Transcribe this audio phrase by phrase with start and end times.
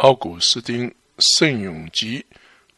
[0.00, 0.88] 奥古斯丁
[1.18, 2.20] 《圣咏集》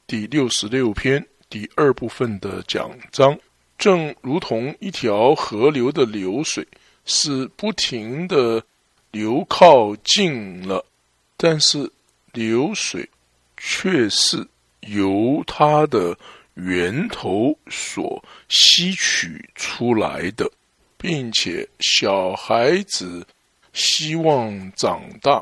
[0.08, 3.38] 第六十六篇第二部分的讲章，
[3.78, 6.66] 正如同一条河流的流水
[7.04, 8.60] 是不停的
[9.12, 10.84] 流靠近了，
[11.36, 11.88] 但是
[12.32, 13.08] 流水
[13.56, 14.44] 却是
[14.80, 16.18] 由它的
[16.54, 20.50] 源头所吸取出来的，
[20.96, 23.24] 并且小孩子
[23.72, 25.40] 希望长大。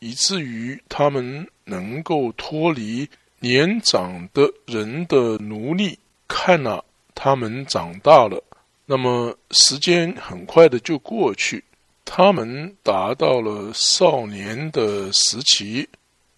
[0.00, 3.08] 以至于他们能够脱离
[3.38, 6.82] 年长的人的奴隶，看呐，
[7.14, 8.42] 他们长大了，
[8.86, 11.62] 那么时间很快的就过去，
[12.04, 15.88] 他们达到了少年的时期，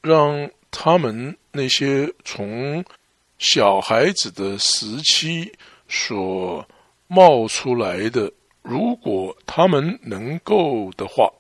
[0.00, 2.84] 让他们那些从
[3.38, 5.52] 小孩子的时期
[5.88, 6.66] 所
[7.06, 11.32] 冒出来的，如果他们能够的话。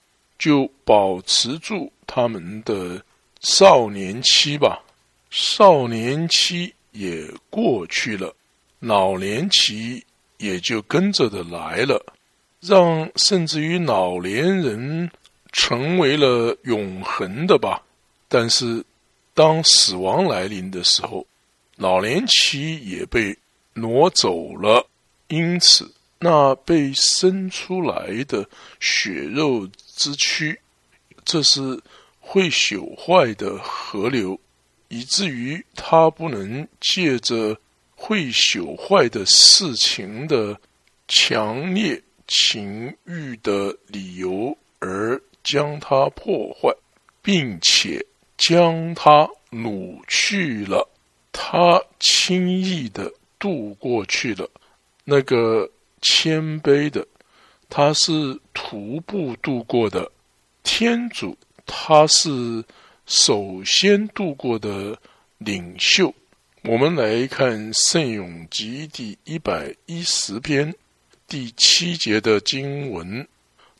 [0.42, 3.00] 就保持住他们的
[3.42, 4.82] 少年期吧，
[5.30, 8.34] 少年期也过去了，
[8.80, 10.04] 老年期
[10.38, 12.04] 也就跟着的来了，
[12.58, 15.08] 让甚至于老年人
[15.52, 17.80] 成为了永恒的吧。
[18.26, 18.84] 但是，
[19.34, 21.24] 当死亡来临的时候，
[21.76, 23.38] 老年期也被
[23.74, 24.84] 挪走了，
[25.28, 25.88] 因此。
[26.24, 30.58] 那被生出来的血肉之躯，
[31.24, 31.80] 这是
[32.20, 34.38] 会朽坏的河流，
[34.88, 37.56] 以至于它不能借着
[37.94, 40.58] 会朽坏的事情的
[41.08, 46.74] 强烈情欲的理由而将它破坏，
[47.20, 48.04] 并且
[48.36, 50.88] 将它掳去了，
[51.32, 54.50] 它轻易的渡过去了，
[55.04, 55.70] 那个。
[56.04, 57.06] 谦卑的，
[57.74, 60.06] 他是徒步度过的；
[60.62, 61.34] 天主，
[61.64, 62.62] 他是
[63.06, 64.94] 首先度过的
[65.38, 66.14] 领袖。
[66.64, 70.74] 我们来看《圣咏集》第一百一十篇
[71.26, 73.26] 第七节的经文：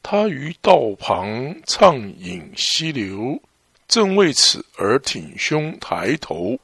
[0.03, 3.39] 他于道旁畅饮溪流，
[3.89, 6.59] 正为此而挺胸抬头。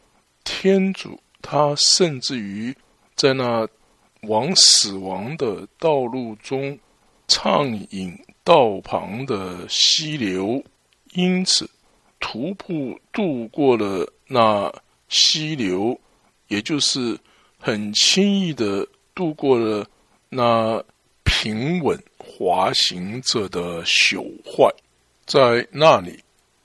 [0.44, 2.74] 天主，他甚至于
[3.14, 3.68] 在那。
[4.22, 6.76] 往死亡的道路中
[7.28, 10.60] 畅饮道旁的溪流，
[11.12, 11.70] 因此
[12.18, 14.72] 徒步渡过了那
[15.08, 16.00] 溪流，
[16.48, 17.16] 也就是
[17.58, 18.84] 很轻易的
[19.14, 19.86] 度过了
[20.28, 20.82] 那
[21.22, 24.68] 平稳滑行者的朽坏。
[25.26, 26.18] 在那里，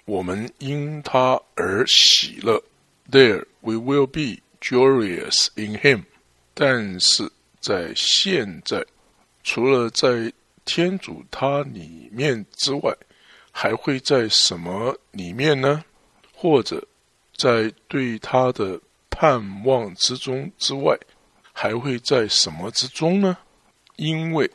[0.06, 2.63] 我们因他而喜乐。
[3.12, 6.06] There we will be joyous in Him。
[6.56, 7.31] 但是。
[7.63, 8.85] 在现在，
[9.41, 10.34] 除了在
[10.66, 12.96] 天主他里面之外，
[13.51, 15.84] 还会在什么里面呢？
[16.34, 16.85] 或者
[17.35, 18.79] 在对他的
[19.09, 20.97] 盼望之中之外，
[21.52, 23.38] 还会在什么之中呢？
[23.96, 24.50] 因为，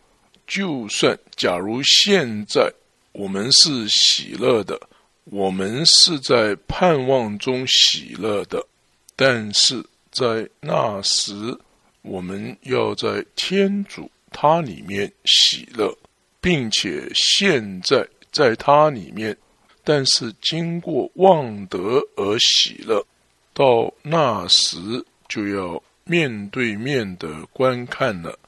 [0.46, 2.72] 就算假如现在
[3.12, 4.80] 我们是喜乐的，
[5.24, 8.66] 我们是在盼望中喜乐的，
[9.14, 11.58] 但是在那时。
[12.02, 15.96] 我们要在天主他里面喜乐，
[16.40, 19.36] 并且现在在他里面，
[19.84, 23.04] 但是经过望德而喜乐，
[23.52, 24.76] 到那时
[25.28, 28.38] 就要面对面的观看了。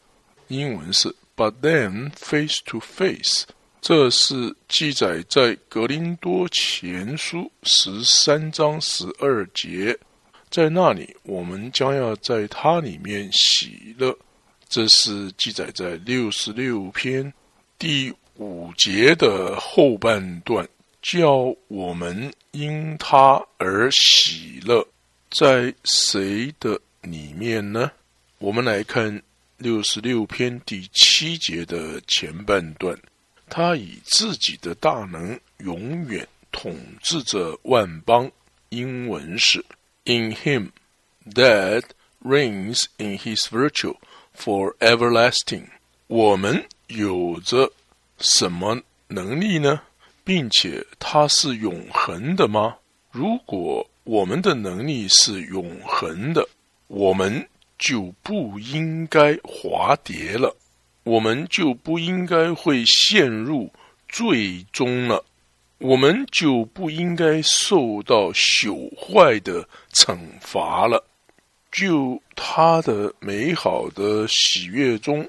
[0.48, 3.44] 英文是 “but then face to face”，
[3.80, 9.98] 这是记载在格林多前书十三章十二节。
[10.50, 14.16] 在那里，我们将要在它里面喜乐。
[14.70, 17.30] 这是记载在六十六篇
[17.78, 20.66] 第五节的后半段，
[21.02, 24.86] 叫我们因他而喜乐。
[25.30, 27.90] 在谁的里面呢？
[28.38, 29.22] 我们来看
[29.58, 32.96] 六十六篇第七节的前半段，
[33.48, 38.30] 他以自己的大能永远统治着万邦。
[38.70, 39.62] 英文是。
[40.06, 40.70] in him
[41.26, 41.82] that
[42.24, 43.94] reigns in his virtue
[44.40, 45.64] for everlasting。
[46.06, 47.70] 我们有着
[48.18, 49.82] 什么能力呢？
[50.24, 52.76] 并且它是永恒的吗？
[53.10, 56.48] 如果我们的能力是永恒的，
[56.86, 57.48] 我们
[57.78, 60.56] 就不应该滑跌了，
[61.04, 63.70] 我们就不应该会陷入
[64.08, 65.24] 最终了。
[65.78, 71.02] 我们就不应该受到朽坏的惩罚了。
[71.70, 75.28] 就他的美好的喜悦中，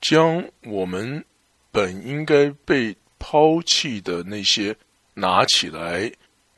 [0.00, 1.24] 将我们
[1.72, 4.74] 本应该被抛弃的那些
[5.14, 6.10] 拿起来，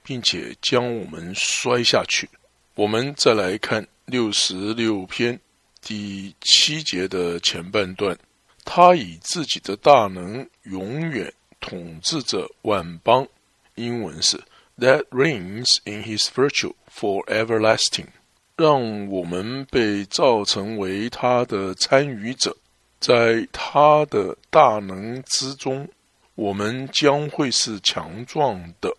[0.03, 2.29] 并且将我们摔下去。
[2.75, 5.39] 我们再来看六十六篇
[5.81, 8.17] 第七节的前半段，
[8.65, 13.27] 他以自己的大能永远统治着万邦。
[13.75, 14.39] 英文是
[14.79, 18.09] That reigns in His virtue for everlasting。
[18.57, 22.57] 让我们被造成为他的参与者，
[23.01, 25.89] 在他的大能之中，
[26.35, 28.95] 我们将会是强壮的。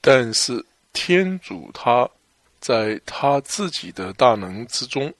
[0.00, 2.08] 但是天主他。
[2.64, 5.12] 在他自己的大能之中，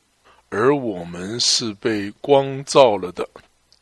[0.49, 3.29] 而我们是被光照了的。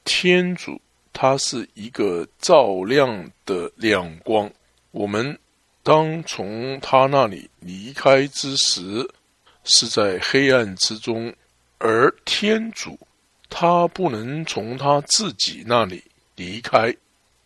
[0.03, 0.81] 天主
[1.13, 4.51] 他是一个照亮的亮光，
[4.93, 5.39] 我们
[5.83, 9.07] 当从他那里离开之时，
[9.65, 11.33] 是在黑暗之中；
[11.79, 12.99] 而天主
[13.49, 16.03] 他不能从他自己那里
[16.37, 16.95] 离开，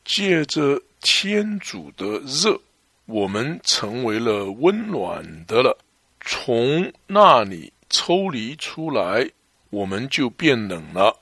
[0.04, 2.60] 借着天主的热，
[3.06, 5.76] 我们成为了温暖的了。
[6.20, 9.30] 从那里抽离出来，
[9.70, 11.14] 我们就变冷了；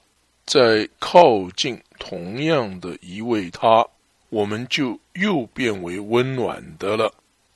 [0.45, 3.85] 再靠近同样的一位他，
[4.29, 7.13] 我们就又变为温暖的了。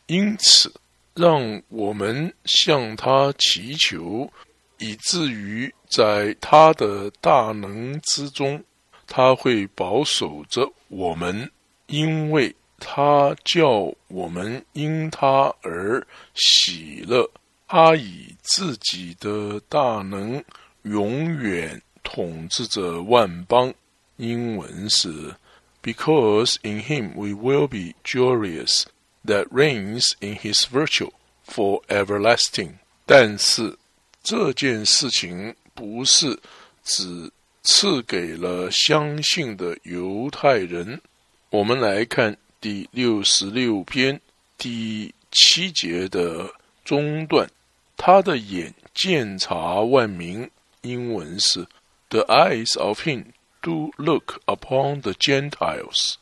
[0.07, 0.73] 因此，
[1.17, 4.31] 让我们向他祈求，
[4.79, 8.63] 以至于在他的大能之中，
[9.09, 11.51] 他会保守着我们，
[11.87, 12.55] 因为。
[12.79, 17.27] 他叫我们因他而喜乐，
[17.67, 20.45] 他以自己的大能
[20.83, 23.73] 永远统治着万邦。
[24.19, 25.35] 英文是
[25.83, 28.85] Because in him we will be joyous
[29.27, 31.11] that reigns in his virtue
[31.47, 32.75] for everlasting。
[33.05, 33.77] 但是
[34.23, 36.39] 这件事情不是
[36.83, 37.31] 只
[37.63, 41.01] 赐给了相信的犹太人。
[41.51, 42.37] 我们来看。
[42.59, 44.19] 第六十六篇
[44.57, 46.51] 第七节的
[46.85, 47.49] 中段，
[47.97, 50.51] 他的眼见察万民，
[50.81, 51.65] 英文是
[52.09, 53.27] The eyes of him
[53.61, 56.15] do look upon the Gentiles，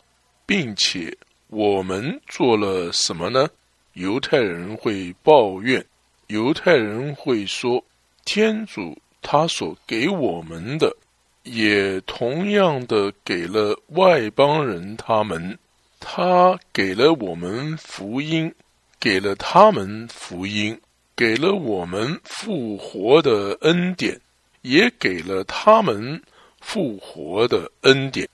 [0.45, 1.17] 并且
[1.55, 3.49] 我们做了什么呢？
[3.93, 5.87] 犹太人会抱怨，
[6.27, 7.85] 犹太人会说，
[8.25, 10.93] 天主他所给我们的，
[11.45, 15.57] 也同样的给了外邦人他们。
[16.01, 18.53] 他给了我们福音，
[18.99, 20.77] 给了他们福音，
[21.15, 24.21] 给了我们复活的恩典，
[24.63, 26.21] 也给了他们
[26.61, 28.29] 复活的恩典。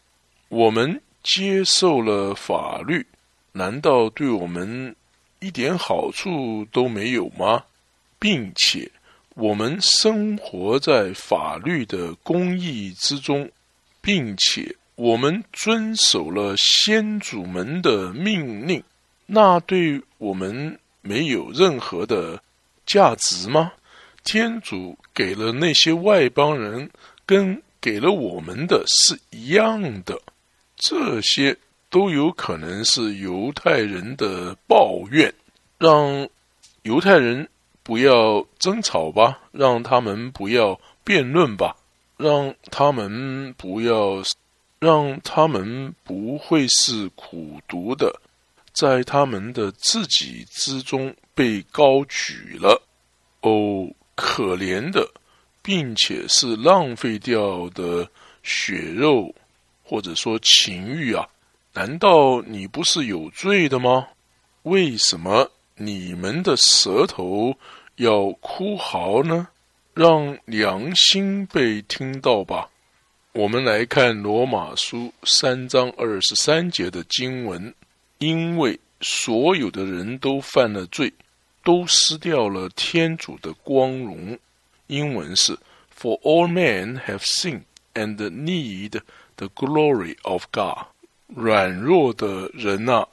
[0.49, 3.07] 我们接受了法律，
[3.53, 4.95] 难道对我们
[5.41, 7.65] 一点好处都没有吗？
[8.19, 8.91] 并且
[9.35, 13.51] 我们生活在法律的公义之中，
[14.01, 14.77] 并且。
[14.97, 18.85] 我们遵守了先祖们的命令，
[19.25, 22.43] 那对我们没有任何的
[22.85, 23.73] 价值吗？
[24.25, 26.91] 天主给了那些外邦人，
[27.25, 30.21] 跟给了我们的是一样的。
[30.77, 31.57] 这些
[31.91, 35.35] 都有可能是犹太人的抱怨。
[35.79, 36.29] 让
[36.83, 37.47] 犹太人
[37.83, 41.77] 不要争吵吧，让他们不要辩论吧，
[42.17, 44.23] 让他们不要。
[44.83, 48.19] 让他们不会是苦读的，
[48.73, 52.81] 在他们的自己之中被高举了。
[53.43, 55.07] 哦，可怜的，
[55.61, 58.09] 并且是浪费掉的
[58.43, 59.35] 血肉，
[59.85, 61.29] 或者说情欲啊！
[61.73, 64.09] 难道你不是有罪的吗？
[64.63, 67.57] 为什么你们的舌头
[67.97, 69.49] 要哭嚎呢？
[69.95, 72.69] 让良心被听到吧。
[73.33, 77.73] 我们来看罗马书三章二十三节的经文，
[78.19, 81.13] 因为所有的人都犯了罪，
[81.63, 84.37] 都失掉了天主的光荣。
[84.89, 85.57] 英文是
[85.97, 87.63] “For all men have sinned
[87.95, 89.01] and need
[89.37, 90.87] the glory of God”。
[91.35, 93.07] 软弱的人啊，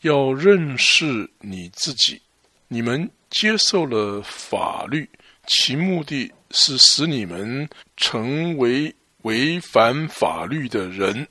[0.00, 2.20] 要认识你自己。
[2.68, 5.08] 你们接受了法律，
[5.46, 8.94] 其目的是使你们成为。
[9.24, 11.26] 违反法律的人，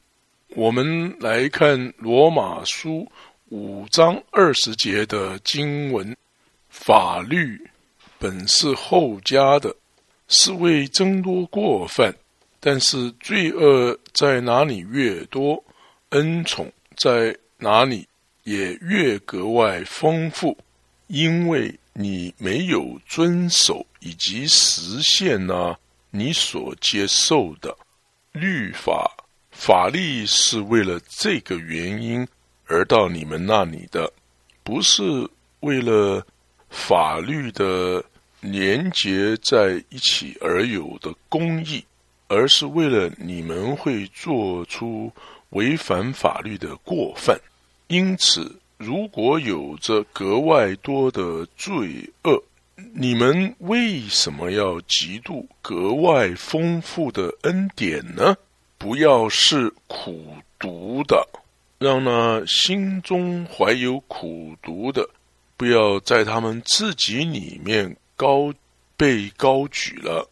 [0.55, 3.07] 我们来看罗马书
[3.49, 6.17] 五章二十节的经文：
[6.71, 7.69] 法律
[8.17, 9.75] 本是后加的，
[10.27, 12.11] 是为增多过犯；
[12.59, 15.63] 但是罪恶在哪里越多，
[16.13, 18.07] 恩宠在哪里
[18.43, 20.55] 也越格外丰富，
[21.07, 25.75] 因为你没有遵守以及实现呢
[26.11, 27.75] 你所接受的。
[28.31, 29.11] 律法
[29.51, 32.27] 法律是为了这个原因
[32.65, 34.11] 而到你们那里的，
[34.63, 35.03] 不是
[35.61, 36.25] 为了
[36.69, 38.03] 法律的
[38.39, 41.83] 连结在一起而有的公义，
[42.27, 45.11] 而是为了你们会做出
[45.53, 47.39] 违反法律的过犯。
[47.87, 52.43] 因此，如果有着格外多的罪恶，
[52.93, 58.35] 你们为什么要嫉妒格外丰富的恩典呢？
[58.77, 61.27] 不要是苦读的，
[61.77, 65.07] 让那心中怀有苦读的，
[65.55, 68.53] 不要在他们自己里面高
[68.97, 70.27] 被高举了。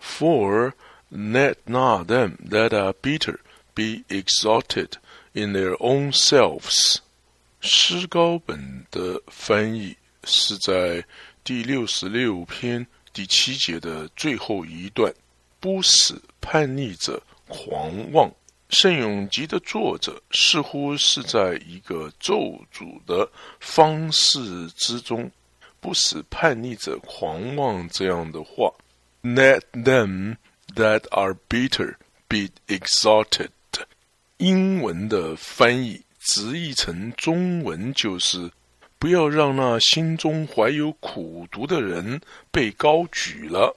[0.00, 0.72] For
[1.10, 3.38] let not them that are bitter
[3.76, 4.94] be exalted
[5.34, 6.96] in their own selves。
[7.60, 11.04] 诗高本的翻译是在
[11.44, 15.14] 第六十六篇第七节的最后一段，
[15.60, 17.22] 不使叛逆者。
[17.48, 18.28] 狂妄，
[18.70, 23.30] 圣咏集的作者似乎是在一个咒诅的
[23.60, 25.30] 方式之中，
[25.78, 28.74] 不使叛逆者狂妄这样的话。
[29.22, 30.38] Let them
[30.74, 31.94] that are bitter
[32.26, 33.50] be exalted。
[34.38, 38.50] 英文的翻译直译成中文就是：
[38.98, 43.76] 不要让那心中怀有苦毒的人被高举了。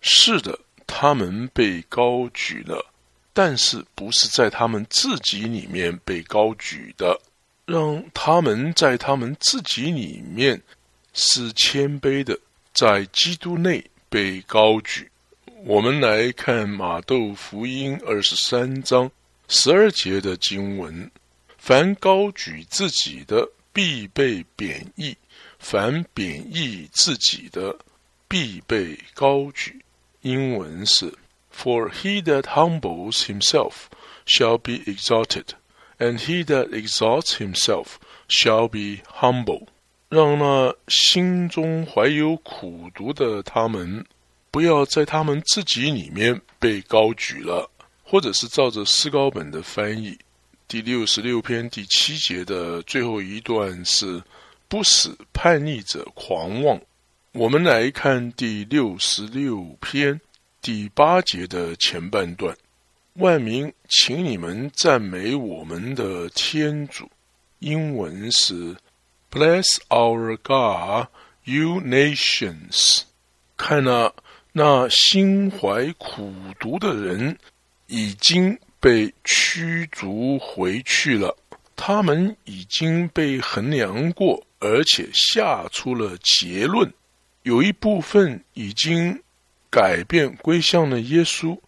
[0.00, 2.84] 是的，他们被高举了。
[3.32, 7.20] 但是不是在他们自己里面被高举的，
[7.66, 10.62] 让他们在他们自己里面
[11.14, 12.38] 是谦卑的，
[12.72, 15.10] 在基督内被高举。
[15.64, 19.10] 我们来看马窦福音二十三章
[19.48, 21.10] 十二节的经文：
[21.58, 25.14] 凡高举自己的，必被贬义；
[25.58, 27.76] 凡贬义自己的，
[28.28, 29.84] 必被高举。
[30.22, 31.12] 英文是。
[31.56, 33.86] For he that humbles himself
[34.26, 35.50] shall be exalted,
[35.98, 37.98] and he that exalts himself
[38.28, 39.68] shall be humble。
[40.08, 44.04] 让那心中怀有苦毒的他们，
[44.50, 47.70] 不要在他们自己里面被高举了，
[48.04, 50.16] 或者是照着诗高本的翻译，
[50.68, 54.22] 第六十六篇第七节的最后一段是
[54.68, 56.80] 不使叛逆者狂妄。
[57.32, 60.20] 我们来看第六十六篇。
[60.62, 62.56] 第八节的前半段，
[63.16, 67.06] 万民，请你们赞美我们的天主。
[67.58, 68.74] 英文是
[69.30, 71.08] Bless our God,
[71.44, 73.02] you nations。
[73.58, 74.10] 看那
[74.52, 77.36] 那心怀苦毒的人
[77.86, 81.36] 已经被驱逐回去了，
[81.76, 86.92] 他们已经被衡量过，而且下出了结论。
[87.42, 89.18] 有一部分已经。
[89.70, 91.58] 改变归向了耶稣，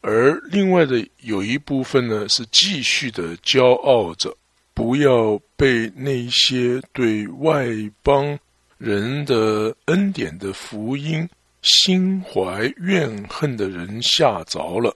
[0.00, 4.36] 而另外的有一部分呢是继续的骄傲着，
[4.74, 7.68] 不要被那些对外
[8.02, 8.36] 邦
[8.78, 11.28] 人的恩典的福音
[11.62, 14.92] 心怀怨恨的人吓着了。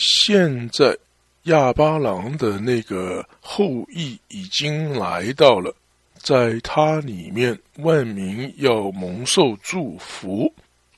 [0.00, 0.96] 现在
[1.42, 5.74] 亚巴郎的那个后裔已经来到了，
[6.16, 10.50] 在他里面万民要蒙受祝福。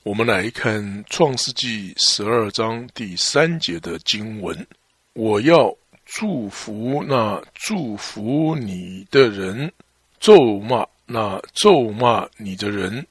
[0.03, 4.65] 我们来看《创世纪》十二章第三节的经文
[5.11, 9.69] ：“我要祝福那祝福你的人，
[10.17, 13.05] 咒骂那咒骂你的人。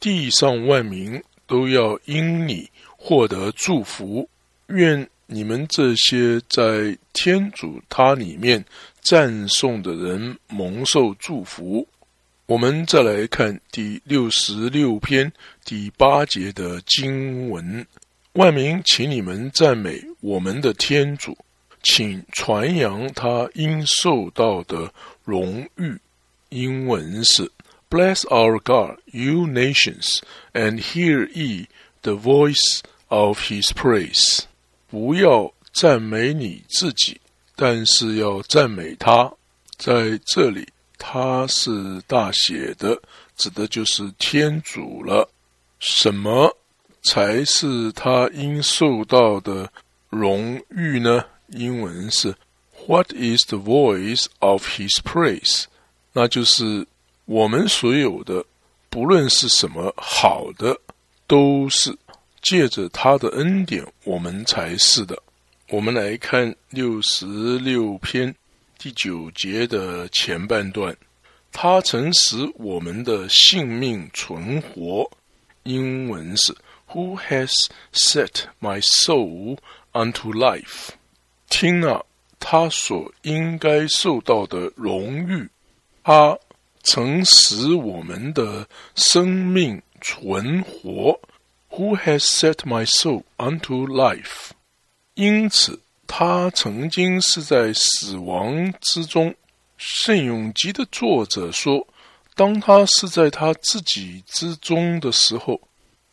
[0.00, 4.28] 地上万民都要因你获得祝福。
[4.68, 8.64] 愿你们这些在天主他里面
[9.00, 11.86] 赞颂的人蒙受祝福。”
[12.46, 15.32] 我们再来看第六十六篇
[15.64, 17.84] 第八节的经文
[18.34, 21.36] ：“万民，请你们赞美我们的天主，
[21.82, 24.92] 请传扬他应受到的
[25.24, 25.98] 荣誉。”
[26.50, 27.50] 英文是
[27.90, 30.20] ：“Bless our God, you nations,
[30.52, 31.66] and hear ye
[32.02, 32.78] the voice
[33.08, 34.44] of His praise。”
[34.88, 37.20] 不要赞美你自己，
[37.54, 39.32] 但是要赞美他。
[39.76, 40.66] 在这里。
[40.98, 42.98] 他是大写的，
[43.36, 45.28] 指的就是天主了。
[45.78, 46.56] 什么
[47.02, 49.70] 才是他应受到的
[50.08, 51.22] 荣誉呢？
[51.48, 52.34] 英文是
[52.86, 55.64] “What is the voice of His praise？”
[56.14, 56.86] 那就是
[57.26, 58.46] 我们所有的，
[58.88, 60.80] 不论是什么好的，
[61.26, 61.96] 都是
[62.48, 65.20] 借着他的恩典，我们才是的。
[65.68, 68.32] 我们来看六十六篇。
[68.78, 70.96] 第九节的前半段，
[71.50, 75.10] 他曾使我们的性命存活。
[75.64, 76.54] 英文是
[76.92, 77.50] “Who has
[77.92, 79.58] set my soul
[79.92, 80.90] unto life？”
[81.48, 82.04] 听啊，
[82.38, 85.48] 他所应该受到的荣誉，
[86.04, 86.38] 他
[86.84, 91.18] 曾使我们的生命存活。
[91.76, 94.52] Who has set my soul unto life？
[95.12, 99.34] 因此，他曾经是在死亡之中。
[99.76, 101.86] 圣永吉的作者说，
[102.34, 105.60] 当他是在他自己之中的时候，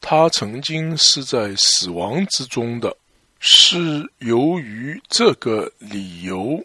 [0.02, 2.98] 他曾经是在死亡之中的。
[3.40, 6.62] 是由于这个理由，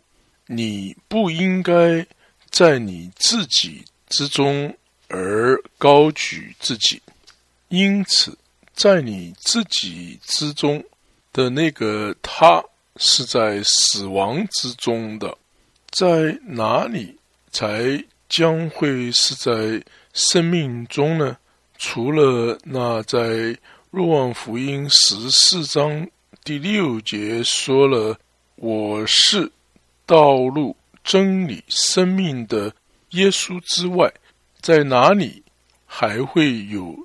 [0.46, 2.04] 你不应该
[2.50, 4.76] 在你自己之中
[5.06, 7.00] 而高举自己。
[7.68, 8.36] 因此，
[8.78, 10.84] 在你自己之中
[11.32, 12.62] 的那个他
[12.94, 15.36] 是在死亡之中的，
[15.90, 17.18] 在哪里
[17.50, 21.36] 才将会是在生命中呢？
[21.76, 23.58] 除了那在
[23.90, 26.08] 若望福音十四章。
[26.44, 28.16] 第六节说了
[28.54, 29.50] ：“我是
[30.06, 32.72] 道路、真理、生命的
[33.10, 34.12] 耶稣之外，
[34.60, 35.42] 在哪里
[35.84, 36.96] 还会有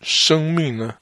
[0.00, 0.94] 生命呢？”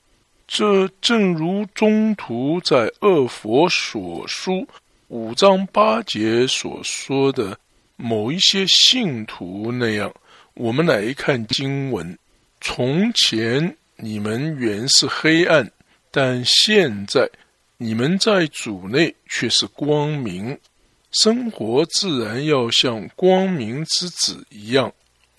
[0.49, 4.67] 这正如中途在恶佛所书
[5.07, 7.57] 五章八节所说的
[7.95, 10.13] 某一些信徒那样。
[10.55, 12.19] 我们来看经文
[12.61, 15.71] ：“从前你们原是黑暗，
[16.11, 17.31] 但现在。”
[17.81, 20.59] 你们在主内却是光明，
[21.13, 24.93] 生活自然要像光明之子一样。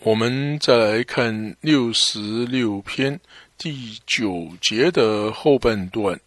[0.04, 3.20] 我们再来看六十六篇
[3.60, 6.18] 第九节的后半段，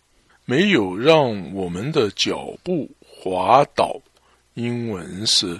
[0.44, 3.98] 没有让我们的脚步滑倒。
[4.52, 5.58] 英文是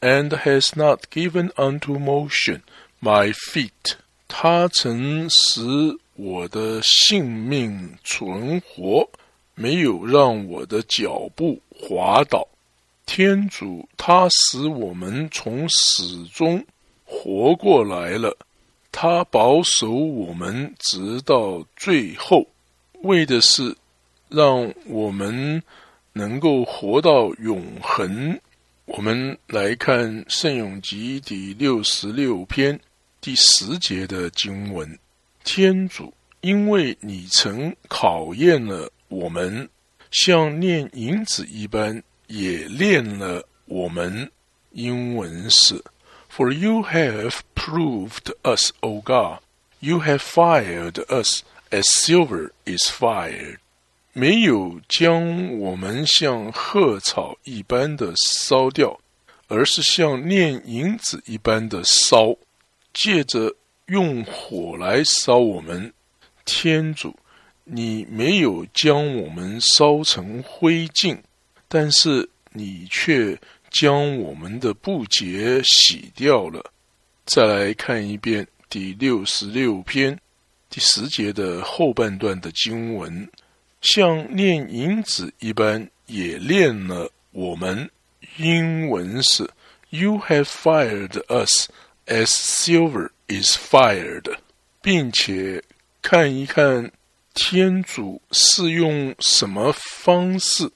[0.00, 2.60] ，and has not given unto motion
[3.02, 3.96] my feet。
[4.28, 5.60] 他曾使
[6.14, 9.10] 我的性命存活。
[9.56, 12.46] 没有让我的脚步滑倒，
[13.06, 16.64] 天主他使我们从死中
[17.04, 18.36] 活过来了，
[19.00, 22.44] 他保守我们直到最后，
[23.02, 23.76] 为的是
[24.28, 25.62] 让我们
[26.12, 28.36] 能够活到永恒。
[28.86, 32.76] 我们来看圣咏集第六十六篇
[33.20, 34.98] 第十节的经文：
[35.44, 38.90] 天主，因为你曾考验了。
[39.06, 39.68] 我们
[40.10, 44.28] 像炼银子一般，也炼了我们。
[44.72, 45.80] 英文是
[46.30, 49.40] ：For you have proved us, O God.
[49.80, 53.58] You have fired us as silver is fired.
[54.12, 58.98] 没有将我们像褐草一般的烧掉，
[59.48, 62.36] 而是像炼银子一般的烧，
[62.92, 63.54] 借着
[63.86, 65.92] 用火来烧我们。
[66.44, 67.14] 天主。
[67.70, 71.18] 你没有将我们烧成灰烬，
[71.68, 73.38] 但是你却
[73.70, 76.72] 将我们的不洁洗掉了。
[77.26, 80.18] 再来看一遍第六十六篇
[80.68, 83.28] 第十节的后半段的经文，
[83.80, 87.90] 像炼银子一般也炼了我们。
[88.36, 89.48] 英文是
[89.90, 91.68] ：You have fired us
[92.06, 94.36] as silver is fired，
[94.82, 95.62] 并且
[96.02, 96.90] 看一看。
[97.40, 100.68] 天主是用什么方式？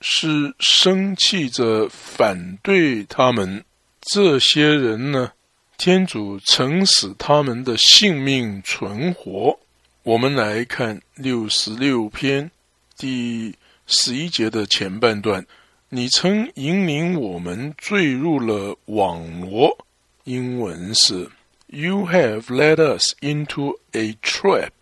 [0.00, 3.64] 是生气着反对他们
[4.00, 5.32] 这些人呢？
[5.76, 9.58] 天主曾使他们的性命存活。
[10.02, 12.50] 我们来看六十六篇
[12.96, 13.54] 第
[13.86, 15.46] 十一节的前半段：
[15.88, 19.76] 你曾引领我们坠入了网罗。
[20.24, 21.30] 英文是
[21.68, 24.72] ：You have led us into a trap。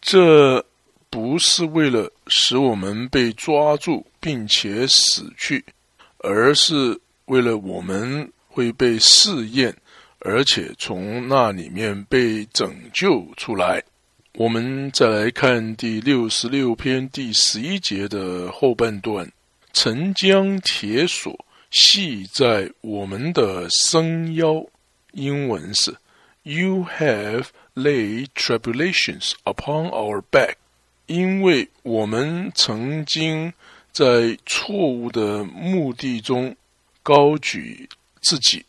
[0.00, 0.64] 这
[1.12, 5.62] 不是为了使我们被抓住并且死去，
[6.20, 9.76] 而是为了我们会被试验，
[10.20, 13.82] 而且从那里面被拯救出来。
[14.36, 19.30] 我们再来看第六十六篇第十一节的后半段：
[19.74, 24.64] 曾将铁锁系在我们的身腰。
[25.12, 25.94] 英文是
[26.42, 30.54] ：You have laid tribulations upon our back。
[31.06, 33.52] 因为我们曾经
[33.92, 36.54] 在错误的目的中
[37.02, 37.88] 高举
[38.22, 38.64] 自己，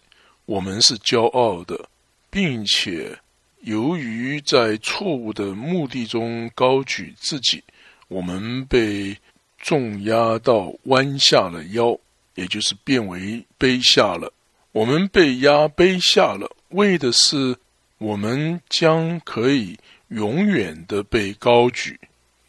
[0.45, 1.87] 我们是骄傲的，
[2.29, 3.17] 并且
[3.61, 7.63] 由于在错误的目的中高举自己，
[8.07, 9.15] 我们被
[9.59, 11.97] 重压到弯下了腰，
[12.35, 14.33] 也就是变为卑下了。
[14.73, 17.55] 我们被压卑下了，为的是
[17.99, 21.97] 我们将可以永远的被高举。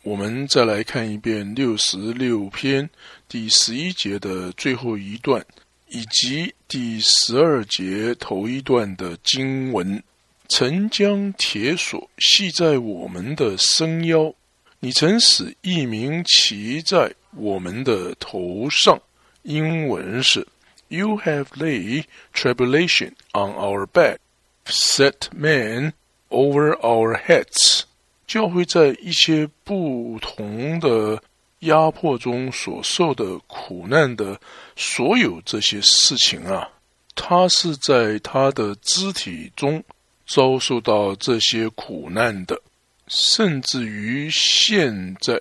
[0.04, 2.90] 我们再来看一遍六十六篇
[3.26, 5.42] 第十一节的最后一段，
[5.88, 10.02] 以及第十二节头一段的经文
[10.50, 14.34] ：“曾将铁锁系在我们的身腰，
[14.78, 19.00] 你曾使一名骑在我们的头上。”
[19.44, 20.46] 英文是
[20.88, 24.18] ：“You have laid tribulation on our back,
[24.66, 25.94] set man
[26.28, 27.84] over our heads。”
[28.26, 31.22] 教会在一些不同的
[31.60, 34.40] 压迫中所受的苦难的
[34.76, 36.68] 所有这些事情啊，
[37.14, 39.82] 他是在他的肢体中
[40.26, 42.60] 遭受到这些苦难的，
[43.08, 45.40] 甚至于现在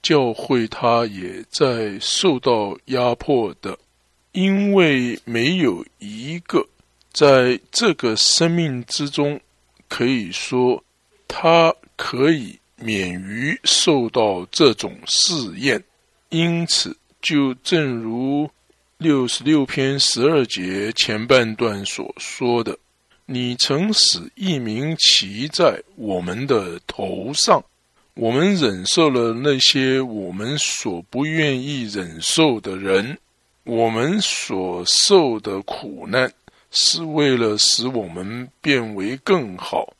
[0.00, 3.76] 教会他也在受到压迫的，
[4.30, 6.66] 因为没有一个
[7.12, 9.40] 在这个生命之中
[9.88, 10.82] 可以说
[11.26, 11.74] 他。
[11.96, 15.82] 可以免于受到这种试验，
[16.30, 18.50] 因此，就正如
[18.98, 22.76] 六十六篇十二节前半段所说的
[23.26, 27.64] ：“你曾使一名骑在我们的头上，
[28.14, 33.16] 我们忍受了那些我们所不愿意忍受的人，
[33.64, 36.32] 我们所受的苦难，
[36.70, 39.94] 是为了使我们变为更好。”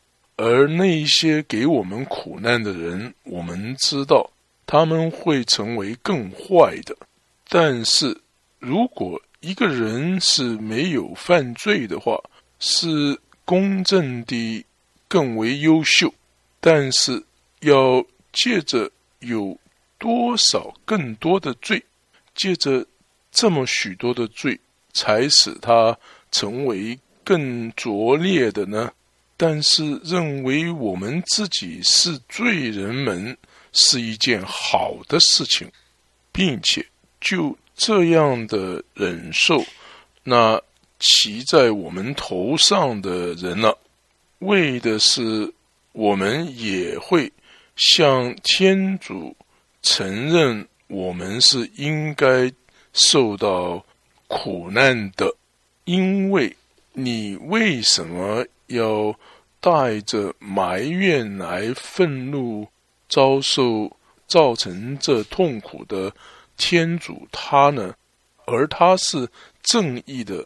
[0.44, 4.28] 而那些给我们苦难的人，我们知道
[4.66, 6.96] 他们会成为更坏的。
[7.48, 8.20] 但是，
[8.58, 12.20] 如果一个人是没有犯罪的话，
[12.58, 14.64] 是公正的，
[15.06, 16.12] 更为优秀。
[16.58, 17.22] 但是，
[17.60, 19.56] 要借着有
[19.96, 21.80] 多少更多的罪，
[22.34, 22.84] 借着
[23.30, 24.58] 这么许多的罪，
[24.92, 25.96] 才使他
[26.32, 28.92] 成为更拙劣的呢？
[29.44, 33.36] 但是认为我们自己是罪人们
[33.72, 35.68] 是一件好的事情，
[36.30, 36.86] 并且
[37.20, 39.60] 就这样的忍受
[40.22, 40.62] 那
[41.00, 43.74] 骑在我们头上的人呢，
[44.38, 45.52] 为的是
[45.90, 47.32] 我们也会
[47.74, 49.34] 向天主
[49.82, 52.48] 承认我们是应该
[52.92, 53.84] 受到
[54.28, 55.34] 苦难的，
[55.82, 56.56] 因为
[56.92, 59.12] 你为什么要？
[59.62, 62.66] 带着埋怨来愤怒，
[63.08, 63.96] 遭受
[64.26, 66.12] 造成这痛苦的
[66.56, 67.94] 天主，他呢？
[68.44, 69.28] 而他是
[69.62, 70.44] 正义的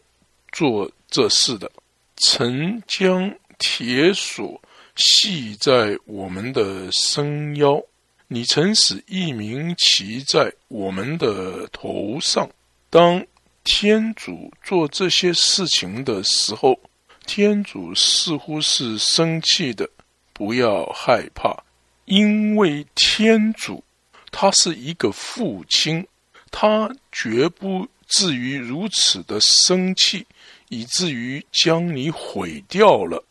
[0.51, 1.69] 做这事的，
[2.17, 4.61] 曾将铁锁
[4.95, 7.81] 系在我们的身腰，
[8.27, 12.47] 你曾使一名骑在我们的头上。
[12.91, 13.25] 当
[13.63, 16.79] 天主做这些事情的时候。
[17.27, 19.87] 天主似乎是生气的，
[20.33, 21.63] 不要害怕，
[22.05, 23.83] 因为天主
[24.31, 26.07] 他是一个父亲，
[26.49, 30.25] 他绝不至于如此的生气，
[30.69, 33.23] 以至于将你毁掉了。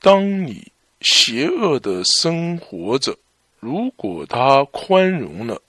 [0.00, 3.16] 当你邪恶的生活着，
[3.60, 5.62] 如果他宽容了，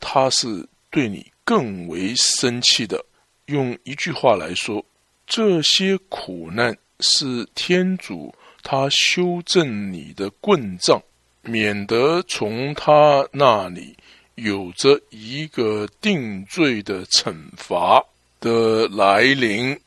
[0.00, 3.04] 他是对你更为生气的。
[3.46, 4.84] 用一句话来说，
[5.26, 6.76] 这些苦难。
[7.00, 11.00] 是天主，他修正你的棍杖，
[11.42, 13.96] 免得从他那里
[14.34, 18.04] 有着一个定罪的惩罚
[18.40, 19.78] 的来临。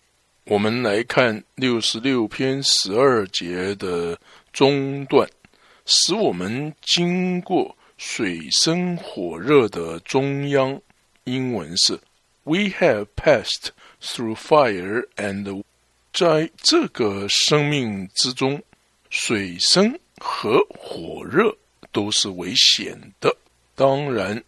[0.46, 4.18] 我们来看六十六篇十二节的
[4.52, 5.30] 中段，
[5.86, 10.82] 使我们经过水深火热的中央。
[11.26, 12.00] 英文是
[12.44, 13.70] ：We have passed
[14.02, 15.64] through fire and
[16.14, 18.62] 在这个生命之中，
[19.10, 21.56] 水深和火热
[21.92, 23.36] 都是危险的。
[23.76, 24.44] 当然，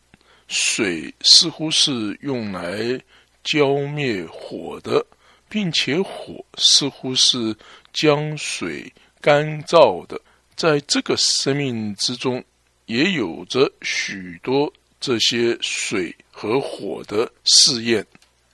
[0.48, 3.00] 水似乎是用来
[3.44, 5.06] 浇灭火的，
[5.48, 7.56] 并且火似乎是
[7.94, 10.20] 将水干燥的。
[10.56, 12.44] 在这个生命之中，
[12.86, 18.06] 也有着许多这些水和火的试验。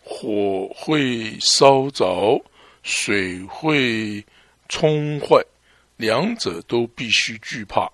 [0.04, 2.40] 火会烧着。
[2.84, 4.24] 水会
[4.68, 5.44] 冲坏，
[5.98, 7.90] 两者都必须惧怕。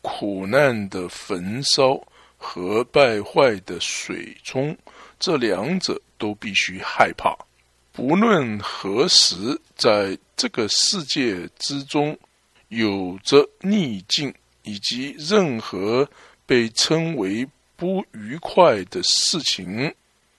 [0.00, 2.00] 苦难的焚烧
[2.36, 4.76] 和败坏的水冲，
[5.18, 7.36] 这两者都必须害怕。
[7.92, 12.16] 不论何时，在这个世界之中，
[12.68, 16.08] 有着逆境以及任何
[16.46, 17.46] 被称为
[17.76, 19.92] 不愉快的事情，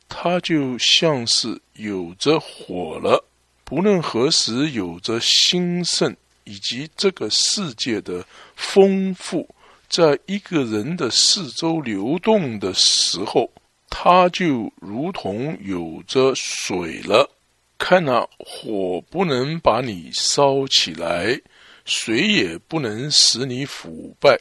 [0.07, 3.23] 它就像是有着火了。
[3.69, 9.47] 不论何时，有着兴盛以及这个世界的丰富，
[9.87, 13.47] 在一个人的四周流动的时候，
[13.87, 17.29] 它就如同有着水了。
[17.77, 21.39] 看那，火不能把你烧起来，
[21.85, 24.35] 水也不能使你腐败。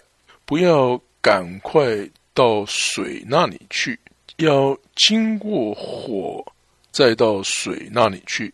[0.46, 1.84] 不要赶快
[2.32, 4.00] 到水那里去，
[4.38, 6.42] 要经过火，
[6.90, 8.52] 再到水那里去，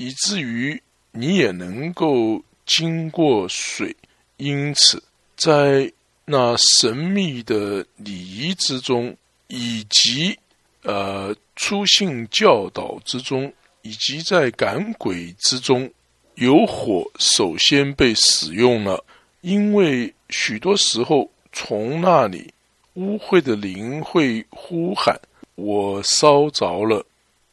[0.00, 0.82] 以至于
[1.12, 3.94] 你也能够经过水。
[4.38, 5.02] 因此，
[5.36, 5.92] 在
[6.24, 9.14] 那神秘的礼仪之中，
[9.48, 10.38] 以及
[10.84, 15.90] 呃出信教导之中，以及在赶鬼之中，
[16.36, 19.04] 有火首先被使用了，
[19.42, 22.50] 因为许多时候从那里
[22.94, 25.14] 污秽的灵会呼喊
[25.56, 27.04] ：“我烧着了。”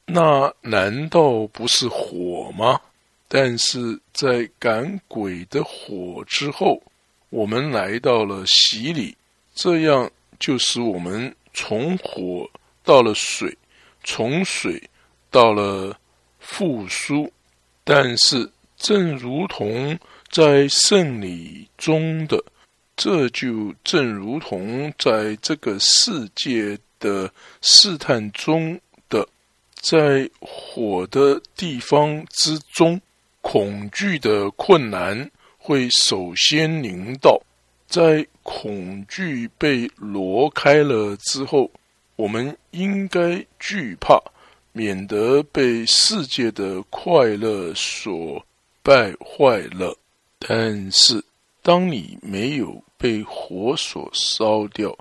[0.09, 2.79] 那难道不是火吗？
[3.27, 6.81] 但是在赶鬼的火之后，
[7.29, 9.15] 我们来到了洗礼，
[9.53, 12.49] 这样就使我们从火
[12.85, 13.53] 到了水，
[14.05, 14.81] 从水
[15.29, 15.93] 到了
[16.39, 17.29] 复苏。
[17.83, 19.99] 但是，正如同
[20.31, 22.41] 在圣礼中的，
[22.95, 27.29] 这就正如同在这个世界的
[27.61, 28.79] 试探中，
[29.81, 33.01] 在火的地方之中。
[33.39, 37.39] 恐惧的困难会首先临到，
[37.87, 41.71] 在恐惧被挪开了之后，
[42.17, 44.21] 我们应该惧怕，
[44.73, 48.45] 免得被世界的快乐所
[48.83, 49.97] 败坏了。
[50.39, 51.23] 但是，
[51.61, 54.93] 当你没有被火所烧掉，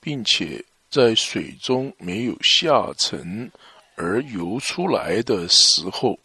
[0.00, 3.48] 并且在水中没有下沉
[3.94, 6.18] 而游出来的时候，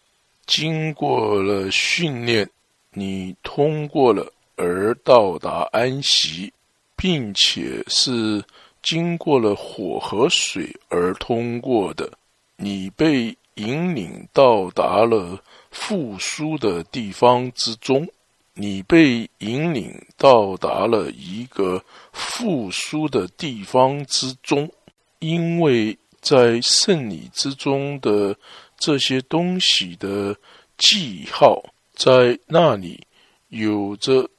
[0.45, 2.49] 经过了训练，
[2.91, 6.51] 你通过了而到达安息，
[6.95, 8.43] 并且是
[8.81, 12.11] 经过了火和水而通过的。
[12.55, 18.07] 你被引领到达了复苏的地方之中，
[18.53, 24.71] 你被引领到达了一个复苏的地方之中，
[25.19, 28.35] 因为在圣礼之中的。
[28.79, 30.37] 这些东西的
[30.77, 31.59] 记号
[31.95, 33.07] 在那里
[33.49, 34.29] 有着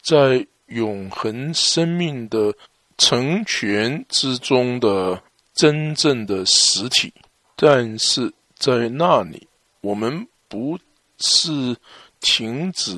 [0.00, 2.54] 在永恒生命的
[2.96, 5.20] 成全之中的
[5.52, 7.12] 真正的实体，
[7.56, 9.48] 但是在那里
[9.80, 10.78] 我们不
[11.18, 11.76] 是
[12.20, 12.96] 停止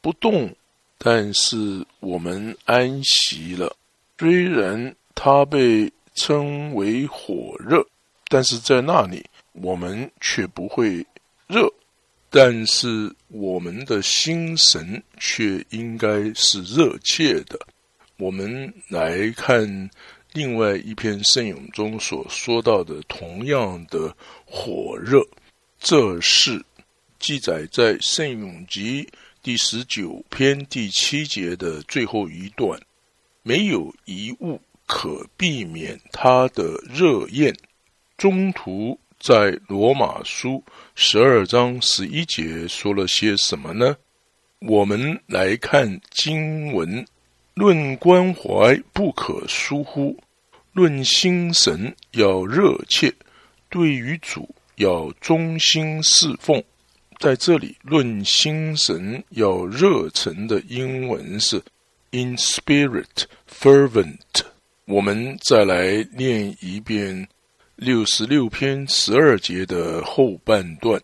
[0.00, 0.56] 不动，
[0.96, 3.76] 但是我们安息了。
[4.16, 7.82] 虽然它被称为火热，
[8.28, 9.24] 但是在那里。
[9.60, 11.04] 我们却不会
[11.48, 11.68] 热，
[12.30, 17.58] 但是我们的心神却应该是热切的。
[18.18, 19.90] 我们来看
[20.32, 25.26] 另外一篇圣咏中所说到的同样的火热，
[25.80, 26.64] 这是
[27.18, 29.08] 记载在圣咏集
[29.42, 32.80] 第十九篇第七节的最后一段。
[33.42, 37.54] 没有一物可避免他的热焰，
[38.16, 38.98] 中途。
[39.20, 40.62] 在罗马书
[40.94, 43.96] 十二章十一节说了些什么呢？
[44.60, 47.04] 我们来看经文：
[47.54, 50.16] 论关怀不可疏忽，
[50.72, 53.12] 论心神要热切，
[53.68, 56.62] 对于主要忠心侍奉。
[57.18, 61.60] 在这里，论心神要热忱的英文是
[62.12, 64.44] in spirit fervent。
[64.88, 67.28] 我们再来念一遍。
[67.76, 71.00] 六十六篇十二节的后半段，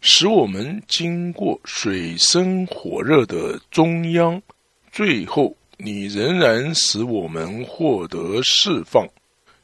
[0.00, 4.42] 使我们经过水深火热的中央，
[4.90, 9.08] 最后你仍然使我们获得释放。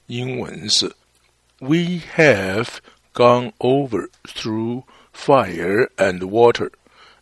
[0.07, 0.87] 英文是
[1.59, 2.69] ：We have
[3.13, 6.71] gone over through fire and water,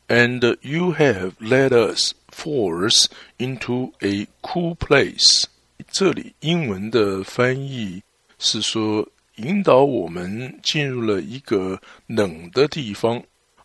[0.06, 3.06] and you have led us forth
[3.38, 5.46] into a cool place。
[5.90, 8.02] 这里英文的翻译
[8.38, 9.06] 是说。
[9.36, 13.20] 引导我们进入了一个冷的地方，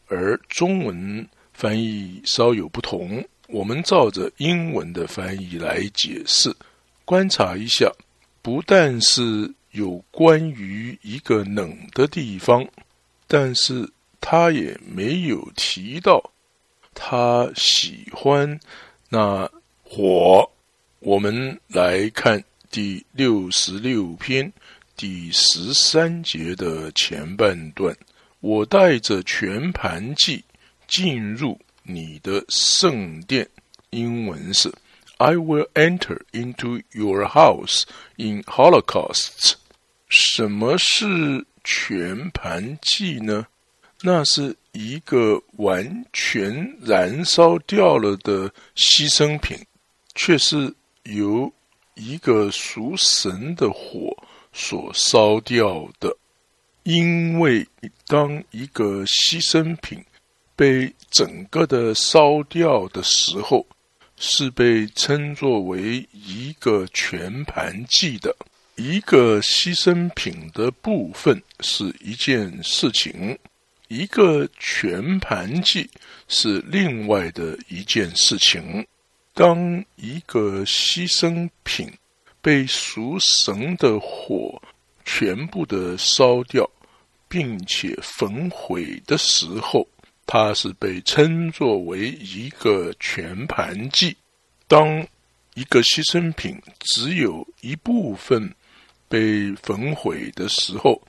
[0.07, 3.21] 而中文翻译稍有不同。
[3.49, 6.55] 我们照着英文的翻译来解释，
[7.03, 7.91] 观察一下，
[8.41, 12.65] 不但是有关于一个冷的地方，
[13.27, 13.87] 但是
[14.21, 16.31] 他也没有提到
[16.93, 18.57] 他喜欢
[19.09, 19.47] 那
[19.83, 20.49] 火。
[20.99, 24.51] 我们来看第六十六篇。
[24.95, 27.95] 第十三节的前半段，
[28.39, 30.43] 我带着全盘祭
[30.87, 33.47] 进入你的圣殿。
[33.91, 34.73] 英文是
[35.17, 37.83] ：I will enter into your house
[38.15, 39.53] in holocausts。
[40.09, 43.45] 什么是全盘祭呢？
[44.01, 49.59] 那是一个完全燃烧掉了的牺牲品，
[50.15, 50.73] 却是
[51.15, 51.51] 由
[51.95, 54.15] 一个属神的火
[54.53, 56.15] 所烧掉的。
[56.83, 57.67] 因为
[58.05, 60.01] 当一个牺牲品
[60.55, 63.65] 被整个的烧掉的时候，
[64.15, 68.33] 是被称作为一个全盘祭的。
[68.77, 73.37] 一个牺牲品的部分是一件事情，
[73.87, 75.89] 一个全盘祭
[76.27, 78.87] 是另外的一件事情。
[79.37, 81.87] 当一个牺牲品
[82.41, 84.59] 被属神的火
[85.05, 86.67] 全部的烧掉，
[87.27, 89.87] 并且焚毁的时候，
[90.25, 94.17] 它是被称作为一个全盘祭。
[94.67, 95.05] 当
[95.53, 98.51] 一个牺牲品只有一部分。
[99.09, 101.01] 被焚毁的时候，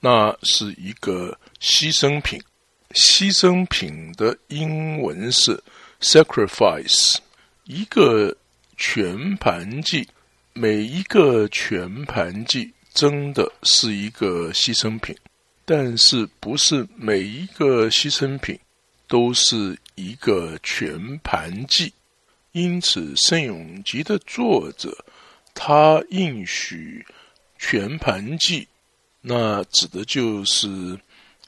[0.00, 2.38] 那是一个牺牲品。
[2.90, 5.58] 牺牲品的英文是
[5.98, 7.16] sacrifice。
[7.68, 8.34] 一个
[8.78, 10.08] 全盘计，
[10.54, 15.14] 每一个全盘计真的是一个牺牲品，
[15.66, 18.58] 但是不是每一个牺牲品
[19.06, 21.92] 都是一个全盘计。
[22.52, 25.04] 因此，圣咏集的作者
[25.54, 27.06] 他应许。
[27.60, 28.68] 全盘计，
[29.20, 30.96] 那指的就是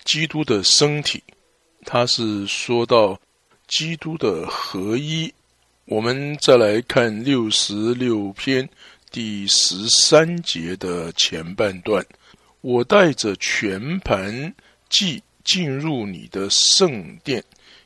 [0.03, 1.23] 基督的身体。
[1.85, 3.17] 他是说到
[3.69, 5.33] 基督的合一。
[5.91, 8.69] 我们再来看六十六篇
[9.11, 12.07] 第十三节的前半段：
[12.61, 14.55] 我带着全盘
[14.89, 17.43] 祭进入你的圣殿。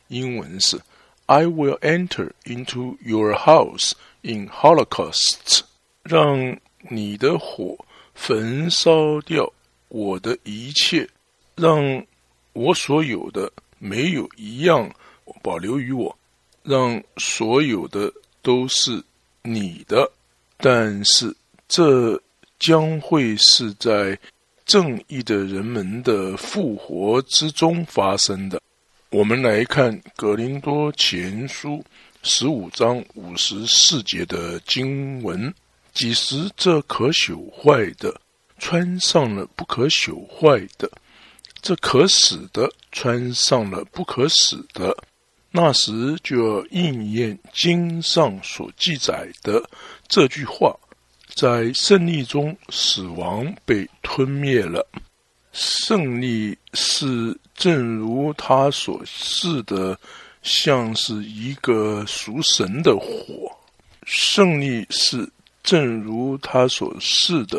[0.09, 0.79] 英文是
[1.25, 5.61] ：I will enter into your house in holocaust。
[6.03, 6.59] 让
[6.91, 7.75] 你的火。
[8.15, 9.51] 焚烧掉
[9.89, 11.09] 我的一切，
[11.57, 12.05] 让
[12.53, 14.95] 我所有的没有一样
[15.43, 16.17] 保留于我，
[16.65, 19.01] 让所有的都是
[19.43, 20.11] 你的。
[20.57, 21.33] 但是
[21.69, 22.21] 这
[22.59, 24.19] 将会是在
[24.67, 28.61] 正义的人们的复活之中发生的。
[29.11, 31.77] 我们来看《格林多前书》
[32.23, 35.55] 十五章五十四节的经文。
[35.93, 38.21] 几时这可朽坏的
[38.59, 40.91] 穿上了不可朽坏的，
[41.63, 44.97] 这可死的穿上了不可死的，
[45.57, 49.63] 那时就要应验经上所记载的
[50.09, 50.77] 这句话：
[51.33, 54.85] 在胜利中，死亡被吞灭了。
[55.53, 59.97] 胜利是正如他所示的，
[60.43, 63.49] 像是一个属神的火。
[64.05, 65.31] 胜利是。
[65.63, 67.59] 正如他所示的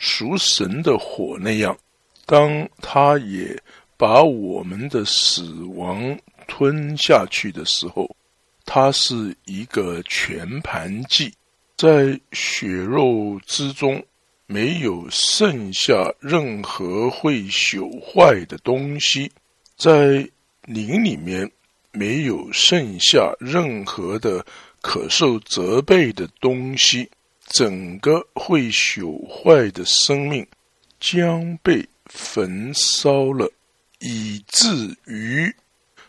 [0.00, 1.78] 属神的火那样，
[2.24, 3.56] 当他也
[3.96, 6.18] 把我们的死亡
[6.56, 8.16] 吞下去的时候，
[8.64, 11.30] 它是一个全盘计，
[11.76, 14.02] 在血肉之中
[14.46, 19.30] 没有剩下任何会朽坏的东西，
[19.76, 20.26] 在
[20.62, 21.50] 灵里面
[21.92, 24.42] 没有剩下任何的
[24.80, 27.06] 可受责备的东西。
[27.48, 30.44] 整个会朽坏的生命
[30.98, 33.52] 将被焚烧了，
[33.98, 35.54] 以至于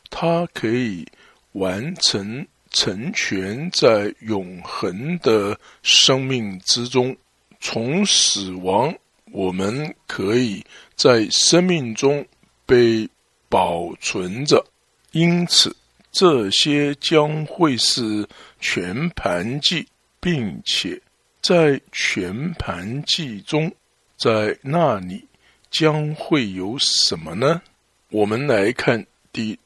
[0.09, 1.05] 它可以
[1.53, 7.15] 完成成全在永恒的生命之中。
[7.59, 8.95] 从死亡，
[9.31, 10.63] 我们可以
[10.95, 12.25] 在生命中
[12.65, 13.09] 被
[13.49, 14.63] 保存着。
[15.11, 15.75] 因此，
[16.11, 18.27] 这些将会是
[18.59, 19.87] 全盘记，
[20.19, 21.01] 并且。
[21.39, 23.71] 在全盘记中，
[24.17, 25.25] 在那里
[25.71, 27.61] 将会有什么呢？
[28.09, 29.57] 我们来看第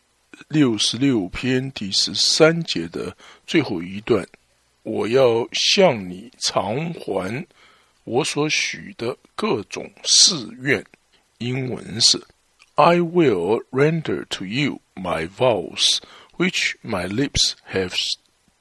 [0.51, 3.15] 六十六篇第十三节的
[3.47, 4.27] 最后一段
[4.83, 7.47] ：“我要向你偿还
[8.03, 10.83] 我所许的各种誓愿。”
[11.39, 12.21] 英文是
[12.75, 15.99] ：“I will render to you my vows,
[16.35, 17.95] which my lips have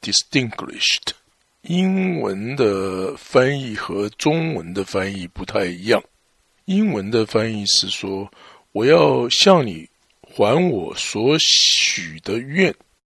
[0.00, 1.14] distinguished。”
[1.62, 6.00] 英文的翻译和中文的翻译不太一样。
[6.66, 8.30] 英文的翻译是说
[8.70, 9.89] ：“我要向你
[10.34, 12.74] 还我所许的愿，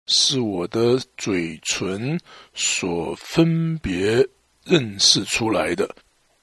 [0.07, 2.19] 是我的嘴唇
[2.55, 4.27] 所分别
[4.65, 5.95] 认识出来的。”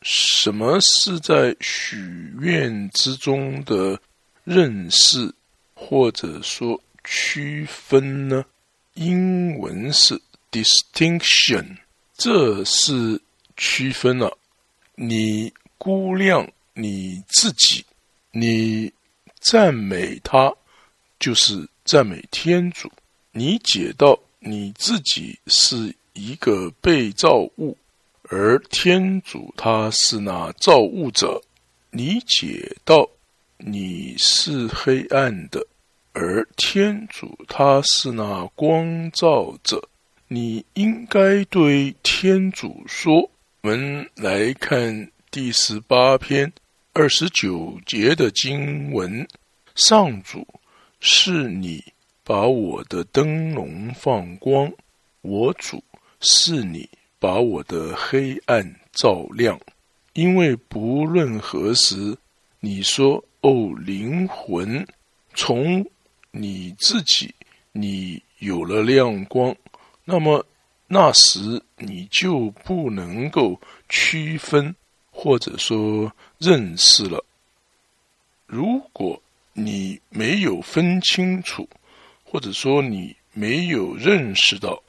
[0.04, 1.98] 什么是在许
[2.40, 4.00] 愿之中的
[4.44, 5.34] 认识，
[5.74, 8.46] 或者说区分呢？
[8.94, 10.20] 英文是
[10.52, 11.78] distinction。
[12.16, 13.20] 这是
[13.58, 14.38] 区分了
[14.96, 17.84] 你估量你自己，
[18.32, 18.92] 你
[19.50, 20.54] 赞美他，
[21.18, 22.92] 就是赞美天主。
[23.32, 27.78] 你解到你自己是一个被造物，
[28.24, 31.42] 而天主他是那造物者。
[31.92, 33.10] 你解到
[33.58, 35.66] 你是黑暗的，
[36.12, 39.82] 而天主他是那光照者。
[40.28, 43.32] 你应该对天主说
[43.64, 46.52] ：“我们来看第十八篇
[46.92, 49.26] 二十九节的经文。
[49.78, 50.46] 上主
[51.00, 51.84] 是你
[52.24, 54.74] 把我的灯笼放光，
[55.22, 55.82] 我主
[56.20, 59.58] 是你把我的黑暗照亮。
[60.14, 62.18] 因为不论何时，
[62.60, 64.86] 你说：‘哦，灵魂，
[65.36, 65.86] 从
[66.32, 67.34] 你自己，
[67.72, 69.56] 你有了亮光。’”
[70.04, 70.44] 那么
[70.88, 74.76] 那时你就不能够区分，
[75.12, 77.24] 或者说认识了。
[78.48, 79.22] 如果
[79.58, 81.68] 你没有分清楚，
[82.24, 84.82] 或者说你没有认识到，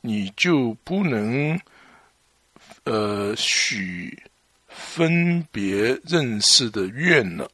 [0.00, 1.58] 你就不能
[2.82, 4.22] 呃许
[4.66, 7.48] 分别认识的愿了。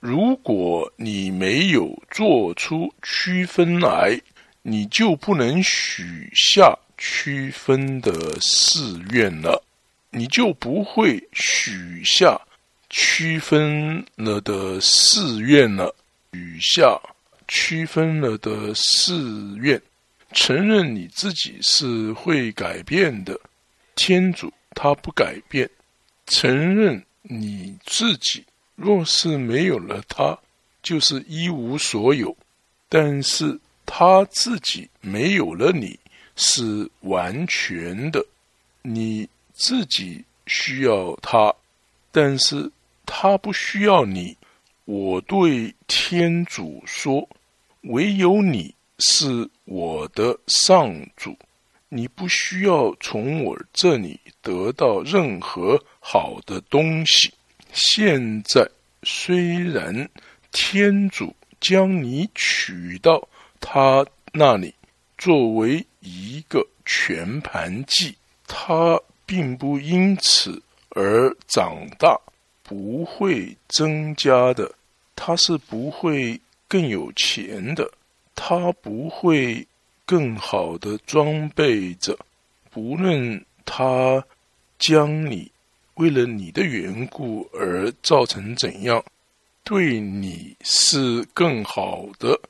[0.00, 4.18] 如果你没有做出区分来。
[4.64, 8.78] 你就不能许下区分的誓
[9.10, 9.60] 愿了，
[10.10, 12.40] 你就不会许下
[12.92, 15.92] 区分了的寺院了。
[16.32, 16.96] 许下
[17.48, 19.82] 区分了的寺院，
[20.32, 23.36] 承认你自己是会改变的，
[23.96, 25.68] 天主他不改变。
[26.26, 28.44] 承认你自己
[28.76, 30.38] 若是没有了他，
[30.84, 32.36] 就是一无所有。
[32.88, 33.58] 但是。
[33.84, 35.98] 他自己没有了，你
[36.36, 38.24] 是完全的，
[38.80, 41.54] 你自己需要他，
[42.10, 42.70] 但是
[43.06, 44.36] 他不需要你。
[44.84, 47.28] 我对天主说
[47.84, 51.36] ：“唯有你是我的上主，
[51.88, 57.32] 你不需要从我这里得到任何好的东西。
[57.72, 58.68] 现在
[59.02, 60.08] 虽然
[60.50, 63.28] 天主将你娶到。”
[63.64, 64.74] 他那里
[65.16, 68.12] 作为一个全盘计，
[68.48, 72.20] 他并不因此而长大，
[72.62, 74.70] 不会增加的。
[75.14, 77.90] 他是不会更有钱的，
[78.34, 79.66] 他不会
[80.04, 82.18] 更好的装备着。
[82.70, 84.24] 不论他
[84.78, 85.50] 将你
[85.94, 89.04] 为了你的缘故而造成怎样，
[89.62, 92.40] 对你是更好的。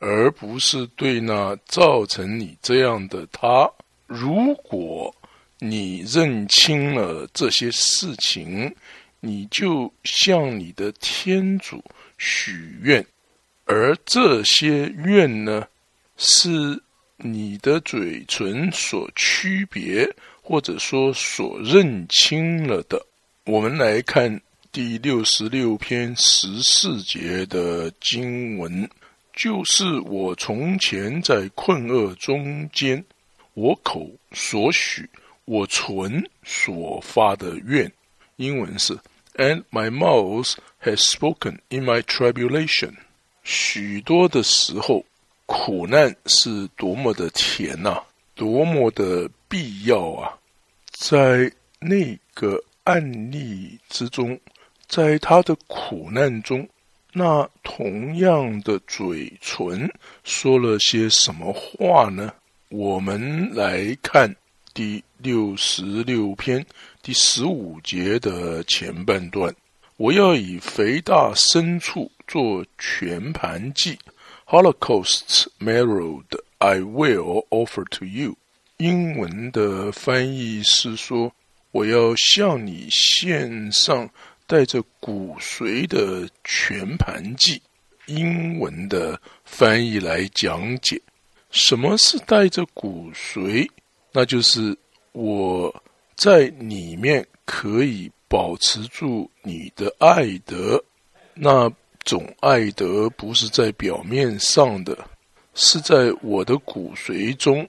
[0.00, 3.68] 而不是对那造成你这样的他，
[4.06, 5.12] 如果
[5.58, 8.72] 你认清了这些事情，
[9.20, 11.82] 你就向你的天主
[12.16, 13.04] 许愿，
[13.64, 15.66] 而这些愿呢，
[16.16, 16.82] 是
[17.16, 20.08] 你的嘴唇所区别，
[20.40, 23.04] 或者说所认清了的。
[23.44, 24.40] 我们来看
[24.70, 28.88] 第六十六篇十四节的经文。
[29.34, 33.04] 就是我从前在困厄中间，
[33.54, 35.08] 我口所许，
[35.44, 37.88] 我唇所发的愿。
[38.38, 38.96] 英文是
[39.34, 42.94] ，And my mouth has spoken in my tribulation。
[43.42, 45.04] 许多的时候，
[45.46, 48.02] 苦难是多么的甜呐，
[48.34, 50.38] 多么的必要啊！
[50.92, 54.38] 在那个案例之中，
[54.86, 56.68] 在他的苦难中。
[57.12, 59.90] 那同样的嘴唇
[60.22, 62.32] 说了些什么话呢？
[62.68, 64.32] 我们来看
[64.78, 66.64] 第六十六篇
[67.02, 69.52] 第十五节的前半段。
[69.96, 73.98] 我要以肥大牲畜做全盘祭
[74.46, 76.22] ，Holocaust marrow
[76.58, 78.36] I will offer to you。
[78.76, 81.32] 英文的翻译是说，
[81.72, 84.08] 我要向你献上。
[84.46, 87.60] 带着骨髓的全盘计，
[88.06, 91.02] 英文的翻译来讲解，
[91.50, 93.68] 什么是带着骨髓？
[94.12, 94.76] 那就是
[95.12, 95.82] 我
[96.16, 100.82] 在里面可以保持住你的爱德，
[101.34, 101.70] 那
[102.04, 104.96] 种爱德不是在表面上的，
[105.54, 107.68] 是在我的骨髓中，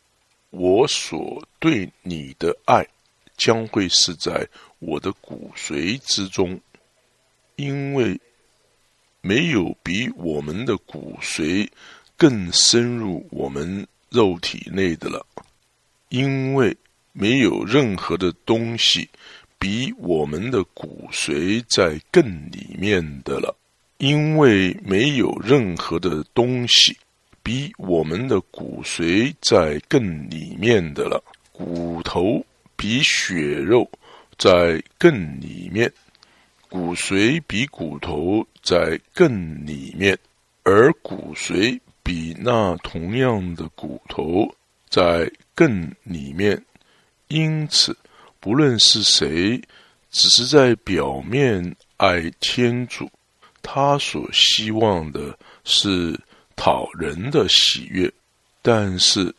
[0.49, 2.85] 我所对你的爱
[3.37, 4.47] 将会是在
[4.79, 6.59] 我的骨髓之中。
[7.55, 8.17] 因为
[9.19, 11.67] 没有比我们的骨髓
[12.15, 15.25] 更深入我们肉体内的了，
[16.10, 16.76] 因为
[17.14, 19.10] 没有任何的东西
[19.57, 23.55] 比我们的骨髓在更里面的了。
[23.97, 26.97] 因为没有任何的东西
[27.43, 31.22] 比我们的骨髓在更里面的了。
[31.51, 32.41] 骨头
[32.78, 33.91] 比血肉
[34.38, 35.91] 在更里面，
[36.70, 40.18] 骨髓比骨头在更里面，
[40.64, 44.49] 而骨髓比那同样的骨头
[44.89, 46.61] 在更里面。
[47.27, 47.95] 因此，
[48.39, 49.61] 不论是谁，
[50.09, 53.09] 只是在表面爱天主。
[53.61, 56.19] 他所希望的是
[56.55, 58.11] 讨人的喜悦，
[58.61, 59.33] 但是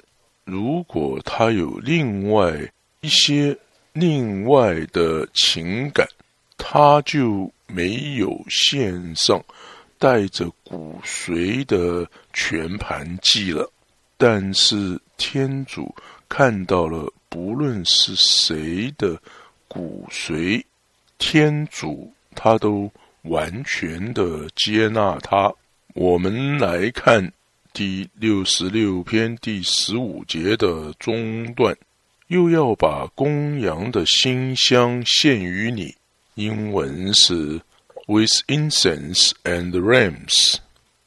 [0.44, 2.52] 如果他有另外
[3.00, 3.56] 一些
[3.92, 6.06] 另外的情感，
[6.56, 9.42] 他就没有献上
[9.98, 13.68] 带着骨髓的全盘祭了。
[14.20, 15.92] 但是天主
[16.28, 19.20] 看到了，不论是谁的
[19.66, 20.62] 骨髓，
[21.18, 22.88] 天主他都。
[23.24, 25.52] 完全的接纳他。
[25.92, 27.30] 我们来看
[27.70, 31.76] 第六十六篇第十五节的中段，
[32.28, 35.94] 又要把公羊的馨香献于你。
[36.36, 37.60] 英文是
[38.06, 40.56] “with incense and rams”。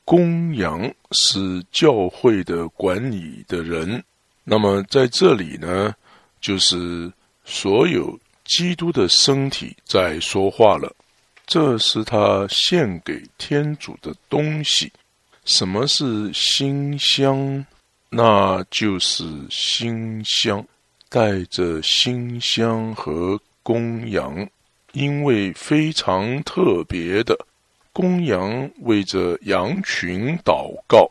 [0.06, 4.04] 公羊是教会的管理的人。
[4.44, 5.94] 那么在这里呢，
[6.42, 7.12] 就是
[7.46, 10.94] 所有基督的身体在说话了。
[11.46, 14.92] 这是他献给天主的东西。
[15.46, 17.66] 什么是馨香？
[18.10, 20.66] 那就是馨香，
[21.10, 24.48] 带着馨香和公羊，
[24.92, 27.38] 因为非常特别的
[27.94, 31.10] 公羊为着羊群祷告。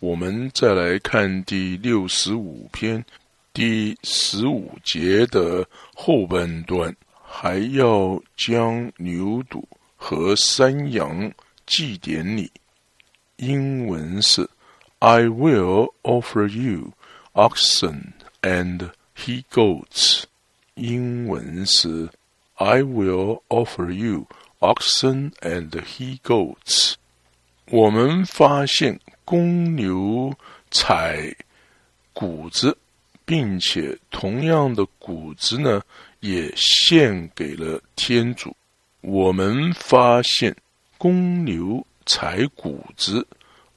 [0.00, 3.04] 我们再来看第六十五篇
[3.52, 5.64] 第十五节的
[5.94, 6.92] 后半段。
[7.34, 9.64] 还要将牛犊
[9.96, 11.32] 和山羊
[11.66, 12.48] 祭典你。
[13.36, 14.46] 英文是
[14.98, 16.92] "I will offer you
[17.32, 18.12] oxen
[18.42, 20.24] and he goats"。
[20.74, 22.10] 英文是
[22.56, 24.26] "I will offer you
[24.62, 26.94] oxen and he goats"。
[27.66, 30.34] 我们发现公牛
[30.70, 31.34] 踩
[32.12, 32.76] 谷子，
[33.24, 35.82] 并且同样的谷子呢？
[36.20, 38.54] 也献给了天主。
[39.00, 40.54] 我们发现
[40.96, 43.26] 公牛采谷子，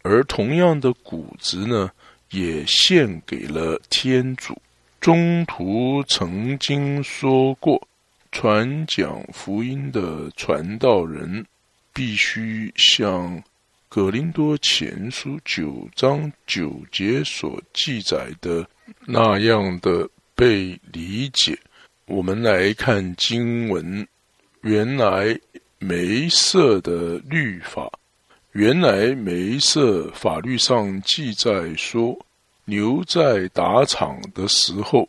[0.03, 1.91] 而同样的谷子呢，
[2.29, 4.61] 也献给了天主。
[4.99, 7.88] 中途曾经说过，
[8.38, 11.45] 传讲福音的传道人
[11.93, 13.33] 必须像
[13.88, 18.67] 《格林多前书》九章九节所记载的
[19.05, 20.05] 那样的
[20.36, 21.57] 被理解。
[22.07, 24.05] 我们来看经文，
[24.63, 25.39] 原来
[25.79, 27.89] 梅瑟的律法，
[28.51, 32.13] 原来梅瑟法律上记载说，
[32.65, 35.07] 牛在打场的时候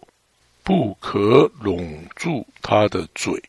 [0.67, 3.41] 不可拢住他的嘴。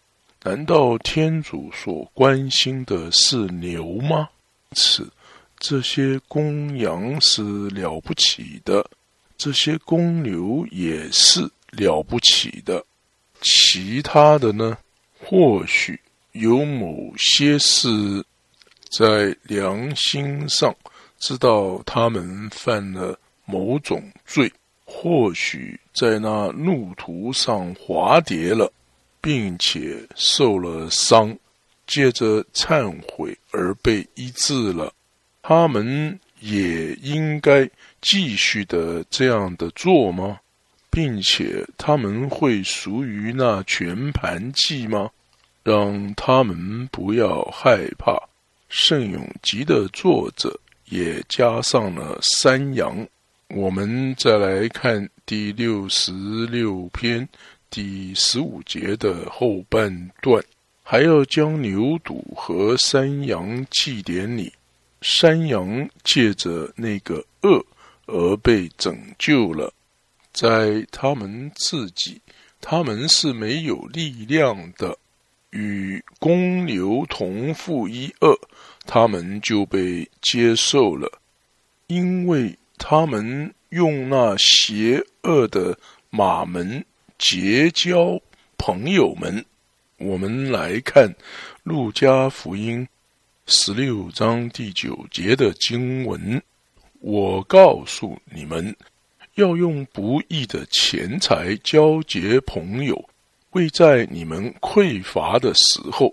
[0.43, 4.29] 难道天主所关心的是牛吗？
[4.73, 5.11] 此
[5.57, 7.41] 这些公羊是
[7.71, 8.87] 了不起的，
[9.35, 12.85] 这些公牛也是了不起的。
[13.41, 14.77] 其他的呢？
[15.19, 15.99] 或许
[16.33, 17.89] 有某些事
[18.91, 20.73] 在良心上
[21.17, 24.53] 知道他们犯了某种罪，
[24.99, 28.73] 或许在那路途上滑跌了，
[29.21, 31.37] 并且受了伤，
[31.85, 34.91] 借着忏悔而被医治了。
[35.43, 37.69] 他们也应该
[38.01, 40.39] 继续的这样的做吗？
[40.89, 45.11] 并且他们会属于那全盘计吗？
[45.63, 48.19] 让他们不要害怕。
[48.67, 53.07] 圣永集的作者也加上了山羊。
[53.49, 56.11] 我们再来看第六十
[56.47, 57.27] 六篇
[57.69, 60.43] 第十五节的后半段，
[60.83, 64.51] 还要将牛犊和山羊祭典里。
[65.01, 67.65] 山羊借着那个恶
[68.05, 69.73] 而被拯救了。
[70.33, 72.21] 在他们自己，
[72.59, 74.97] 他们是没有力量的，
[75.51, 78.37] 与公牛同负一二，
[78.85, 81.09] 他们就被接受了，
[81.87, 85.77] 因为他们用那邪恶的
[86.09, 86.83] 马门
[87.17, 88.19] 结交
[88.57, 89.45] 朋友们。
[89.97, 91.13] 我们来看
[91.63, 92.87] 路加福音
[93.47, 96.41] 十六章第九节的经文，
[96.99, 98.75] 我告诉你们。
[99.35, 103.07] 要用不义的钱财交结朋友，
[103.51, 106.11] 为在你们匮乏的时候，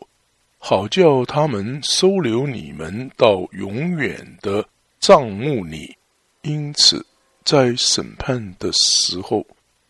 [0.59, 4.69] 好叫他们收留你们到永远的
[5.01, 5.97] 帐幕里。
[6.45, 7.05] 因此，
[7.43, 9.47] 在审判的时候，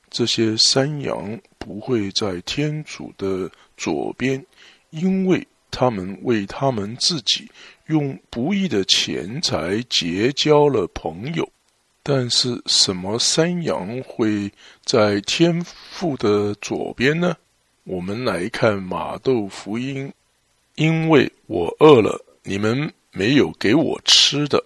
[0.09, 4.45] 这些山羊不会在天主的左边，
[4.91, 7.51] 因为他们为他们自己
[7.87, 11.51] 用不义的钱财结交了朋友。
[12.05, 14.49] 但是，什么山羊会
[14.85, 17.37] 在天父的左边呢？
[17.83, 20.13] 我们来看马窦福音，
[20.77, 24.59] 因为我饿了，你们没有给我吃的；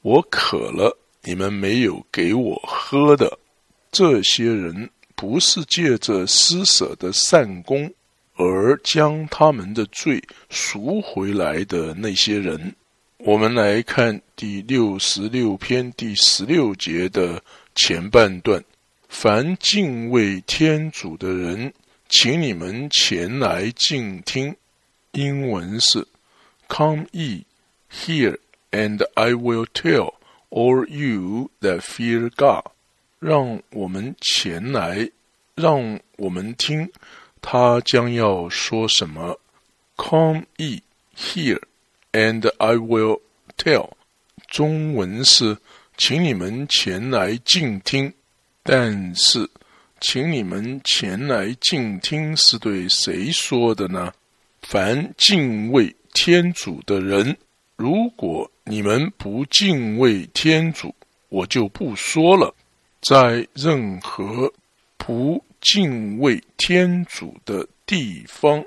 [0.00, 0.96] 我渴了。
[1.24, 3.38] 你们没有给我喝的，
[3.90, 7.90] 这些人不是借着施舍的善功
[8.36, 12.74] 而将他们的罪赎回来的那些人。
[13.18, 17.42] 我们来看第六十六篇第十六节的
[17.74, 18.62] 前半段：
[19.08, 21.72] 凡敬畏天主的人，
[22.10, 24.54] 请你们前来静听。
[25.12, 26.06] 英文是
[26.68, 27.44] ：Come ye
[27.90, 28.36] here,
[28.72, 30.12] and I will tell.
[30.56, 32.70] Or you that fear God，
[33.18, 35.10] 让我们前来，
[35.56, 36.92] 让我们听
[37.42, 39.40] 他将要说什么。
[39.96, 40.82] Come ye
[41.16, 41.60] here,
[42.12, 43.20] and I will
[43.56, 43.94] tell。
[44.46, 45.58] 中文是，
[45.96, 48.12] 请你们前来静听。
[48.62, 49.50] 但是，
[50.00, 54.14] 请你们前来静听是对谁说的呢？
[54.62, 57.36] 凡敬畏天主的人。
[57.74, 60.94] 如果你们不敬畏天主，
[61.28, 62.54] 我就不说了。
[63.00, 64.50] 在任何
[64.96, 68.64] 不敬畏天主的地方，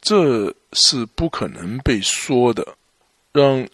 [0.00, 2.76] 这是不可能被说的。
[3.32, 3.66] 让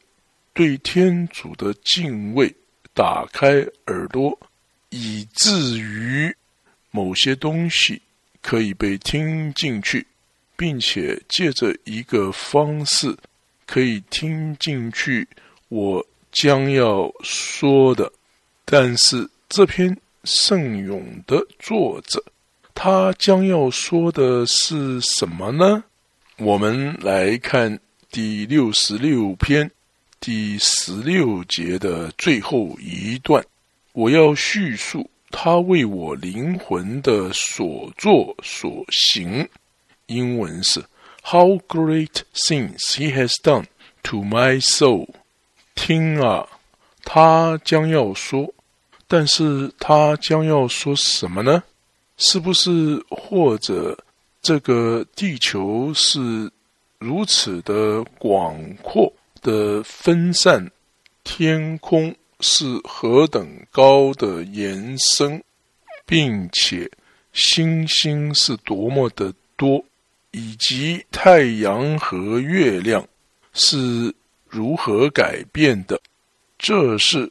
[0.55, 2.55] 对天主的敬畏
[2.95, 3.49] 打开
[3.87, 4.39] 耳朵，
[4.89, 6.35] 以至于
[6.91, 8.01] 某些东西
[8.41, 10.07] 可以被听进去，
[10.57, 13.15] 并且借着一个方式。
[13.67, 15.29] 可以听进去
[15.69, 18.13] 我将要说的，
[18.65, 22.23] 但是这篇圣咏的作者，
[22.75, 25.85] 他将要说的是什么呢？
[26.39, 27.79] 我们来看
[28.11, 29.71] 第六十六篇
[30.21, 33.45] 第十六节的最后一段，
[33.93, 39.49] 我要叙述他为我灵魂的所作所行。
[40.07, 40.85] 英文是。
[41.31, 43.67] How great things he has done
[44.05, 45.09] to my soul！
[45.79, 46.45] 听啊，
[47.05, 48.53] 他将要说，
[49.07, 51.63] 但是他将要说什么呢？
[52.17, 53.97] 是不是或者
[54.43, 56.51] 这个地球是
[56.99, 59.11] 如此的广阔
[59.41, 60.69] 的分散，
[61.23, 65.41] 天空是何等高的延伸，
[66.05, 66.91] 并且
[67.33, 69.83] 星星是多么的多？
[70.33, 73.07] 以及太阳和月亮
[73.55, 74.15] 是
[74.49, 76.01] 如何改变的？
[76.59, 77.31] 这是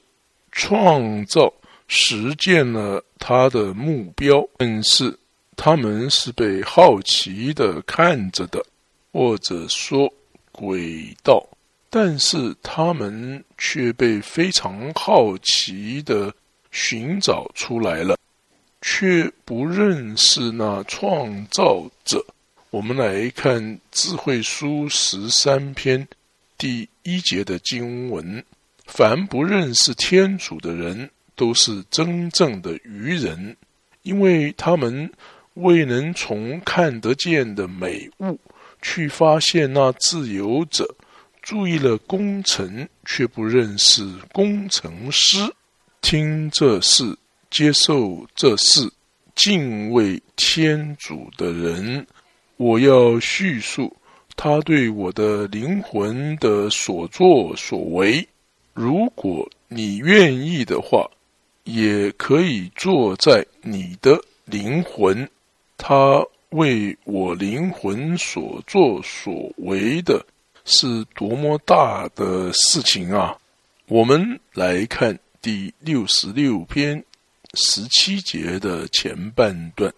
[0.52, 1.54] 创造
[1.88, 5.18] 实践了他的目标，但是
[5.56, 8.66] 他们是被好奇的看着的，
[9.12, 10.12] 或者说
[10.52, 11.46] 轨道，
[11.90, 16.34] 但是他们却被非常好奇的
[16.72, 18.18] 寻找出来了，
[18.82, 22.24] 却不认识那创造者。
[22.70, 23.62] 我们来看
[23.92, 26.08] 《智慧书》十三篇
[26.58, 28.44] 第一节的经文：
[28.86, 33.56] 凡不认识天主的人，都是真正的愚人，
[34.02, 35.10] 因为他们
[35.54, 38.38] 未能从看得见的美物
[38.82, 40.86] 去发现那自由者。
[41.42, 45.38] 注意了工程，却不认识工程师。
[46.02, 47.18] 听这事，
[47.50, 48.92] 接受这事，
[49.34, 52.06] 敬畏天主的人。
[52.58, 53.96] 我要叙述
[54.38, 58.26] 他对我的灵魂的所作所为。
[58.74, 61.10] 如果你愿意的话，
[61.64, 65.28] 也可以坐在你的灵魂。
[65.76, 70.26] 他为我灵魂所作所为的
[70.66, 73.36] 是多么大的事情啊！
[73.88, 77.04] 我们来看第六十六篇
[77.56, 79.92] 十七节的前半段。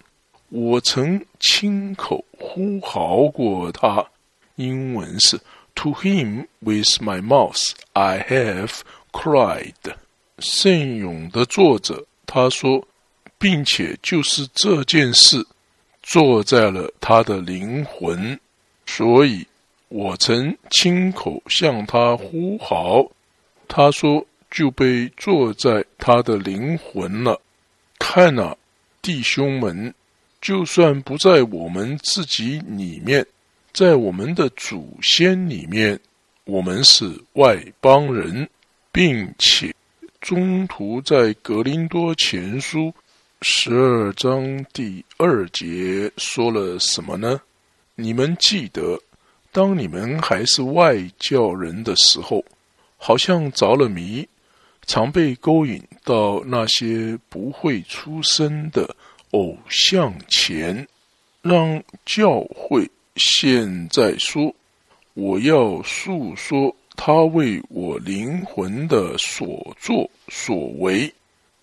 [0.49, 4.03] 我曾亲口呼号过他，
[4.59, 5.39] 英文是
[5.75, 8.81] “To him with my mouth I have
[9.13, 9.73] cried”。
[10.39, 12.85] 圣咏的作者他说，
[13.37, 15.45] 并且就是这件事
[16.03, 18.37] 坐在了他的灵魂，
[18.85, 19.47] 所以
[19.87, 23.09] 我曾亲口向他呼号，
[23.69, 27.39] 他说就被坐在他的灵魂了。
[27.97, 28.55] 看啊，
[29.01, 29.93] 弟兄们！
[30.41, 33.25] 就算不在我们自己里面，
[33.71, 35.99] 在我们的祖先里面，
[36.43, 38.49] 我们是外邦人，
[38.91, 39.73] 并且
[40.19, 42.93] 中途在格林多前书
[43.41, 47.39] 十二章第二节说了什么呢？
[47.95, 48.99] 你们记得，
[49.51, 52.43] 当你们还是外教人的时候，
[52.97, 54.27] 好像着了迷，
[54.85, 58.95] 常被勾引到那些不会出声的
[59.31, 60.87] 偶像前，
[61.41, 62.89] 让教会
[63.19, 64.51] 现在说
[65.13, 71.13] ：“我要诉说他为我灵魂的所作所为。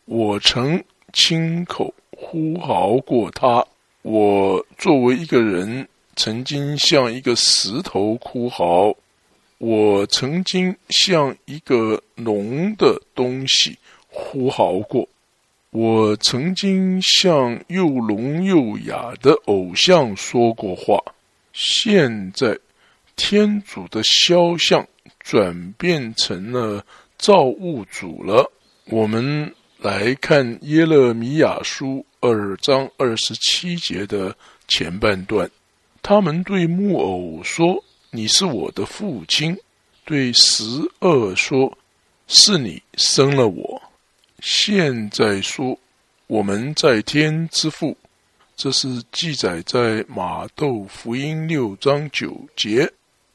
[0.04, 0.80] 我曾
[1.12, 3.66] 亲口呼号过他。
[4.02, 5.88] 我作为一个人。”
[6.18, 8.96] 曾经像一个石头哭嚎，
[9.58, 13.76] 我曾经像一个聋的东西
[14.08, 15.06] 呼嚎过，
[15.68, 20.98] 我曾经像又聋又哑的偶像说过话。
[21.58, 22.58] 现在，
[23.16, 24.86] 天主的肖像
[25.20, 26.84] 转变成了
[27.16, 28.52] 造物主了。
[28.84, 34.36] 我们来看耶勒米亚书二章二十七节的
[34.68, 35.50] 前半段。
[36.02, 37.82] 他们对木偶说
[38.12, 39.56] ：“你是我的父亲。”
[40.04, 40.62] 对十
[41.00, 41.78] 二说
[42.28, 43.80] ：“是你生了我。”
[44.40, 45.78] 现在说
[46.28, 47.96] ：“我们在天之父。”
[48.56, 52.90] 这是记载在马窦福音六章九节。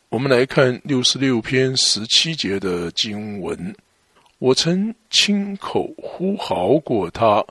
[0.09, 3.75] 我们来看六十六篇十七节的经文
[4.39, 7.45] ：“我曾亲口呼号过他，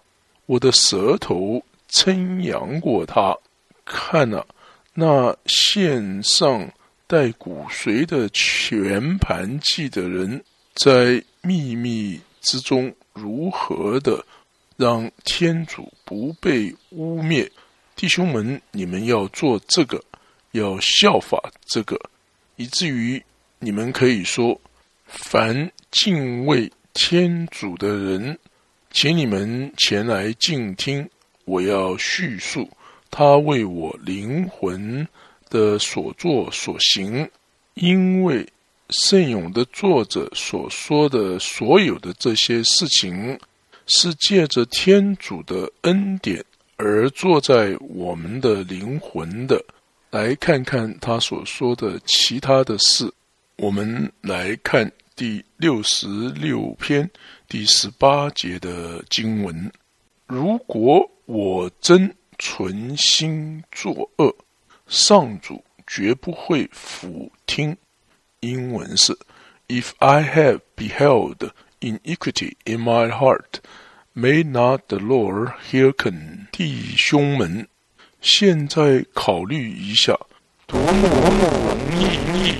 [0.47, 3.39] 我的舌头称扬过他。”
[3.87, 4.45] 看了。
[4.93, 6.69] 那献上
[7.07, 10.45] 带骨髓的全盘记的人，
[10.75, 14.23] 在秘密之中如何的
[14.77, 17.49] 让天主不被污蔑？
[17.95, 20.03] 弟兄们，你们要做这个，
[20.51, 21.97] 要效法这个，
[22.57, 23.23] 以至于
[23.61, 24.61] 你们可以说：
[25.07, 28.37] 凡敬畏天主的人，
[28.91, 31.09] 请你们前来静听，
[31.45, 32.69] 我要叙述。
[33.09, 35.07] 他为我灵魂
[35.49, 37.31] 的所作所行，
[37.75, 38.45] 因为
[38.89, 43.39] 圣咏的作者所说的所有的这些事情，
[43.91, 46.43] 是借着天主的恩典
[46.77, 49.63] 而坐在我们的灵魂的。
[50.11, 53.13] 来看看他所说的其他的事。
[53.57, 57.11] 我们来看第六十六篇
[57.47, 59.71] 第十八节的经文：
[60.27, 62.15] 如果我真。
[62.43, 64.35] 存心作恶，
[64.87, 67.77] 上主绝不会俯听。
[68.41, 69.15] 英文是
[69.69, 71.51] ：If I have beheld
[71.81, 73.61] iniquity in my heart,
[74.15, 76.47] may not the Lord hearken。
[76.53, 77.67] 弟兄们，
[78.21, 80.19] 现在考虑一下，
[80.67, 82.55] 多么容易！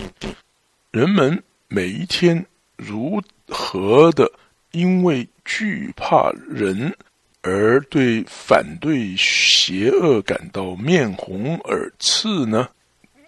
[0.91, 2.45] 人们每一天
[2.77, 4.31] 如何的
[4.73, 6.95] 因为惧怕人。
[7.43, 12.69] 而对反对邪恶感到面红耳赤呢？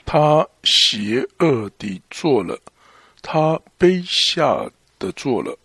[0.04, 2.60] 他邪恶地做了，
[3.22, 5.58] 他卑下的做了。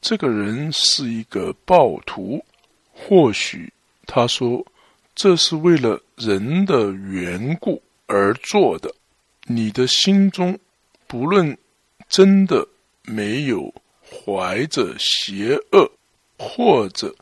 [0.00, 2.44] 这个人是一个暴徒，
[2.92, 3.72] 或许
[4.06, 4.64] 他说
[5.14, 8.94] 这是为了人的缘故而做的。
[9.44, 10.58] 你的心中
[11.06, 11.56] 不论
[12.08, 12.66] 真的
[13.04, 13.72] 没有
[14.02, 15.90] 怀着邪恶，
[16.38, 17.14] 或者。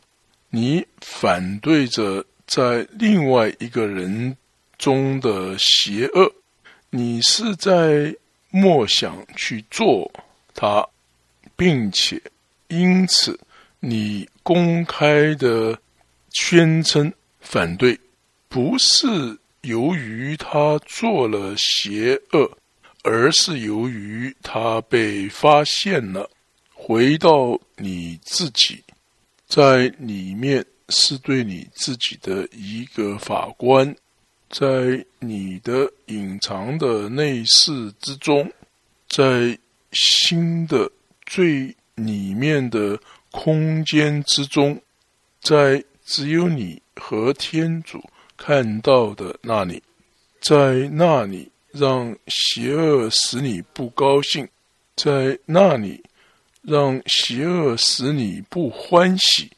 [0.49, 4.35] 你反对着在另外一个人
[4.77, 6.31] 中的邪恶，
[6.89, 8.15] 你是在
[8.49, 10.09] 默想去做
[10.55, 10.87] 它，
[11.57, 12.19] 并且
[12.67, 13.39] 因此
[13.79, 15.79] 你公开的
[16.31, 17.99] 宣称反对，
[18.47, 19.07] 不是
[19.61, 22.57] 由于他做了邪恶，
[23.03, 26.29] 而是由于他被发现了。
[26.73, 28.83] 回到你自己。
[29.47, 33.95] 在里面是对你自己的一个法官，
[34.49, 38.51] 在你的隐藏的内室之中，
[39.07, 39.57] 在
[39.93, 40.91] 新的
[41.25, 42.97] 最里面的
[43.31, 44.81] 空间之中，
[45.41, 48.01] 在只有你和天主
[48.37, 49.83] 看到的那里，
[50.39, 54.47] 在那里让邪恶使你不高兴，
[54.95, 56.01] 在那里。
[56.63, 59.49] 让邪恶使你不欢喜，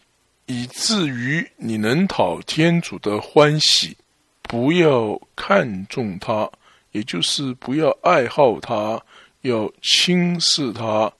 [0.46, 3.98] 以至于你能讨天主的欢喜。
[4.44, 6.48] 不要看重他，
[6.92, 9.02] 也就是不要爱好他，
[9.42, 11.12] 要轻视他，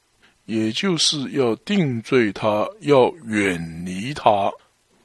[0.50, 4.52] 也就是要定罪他，要远离他。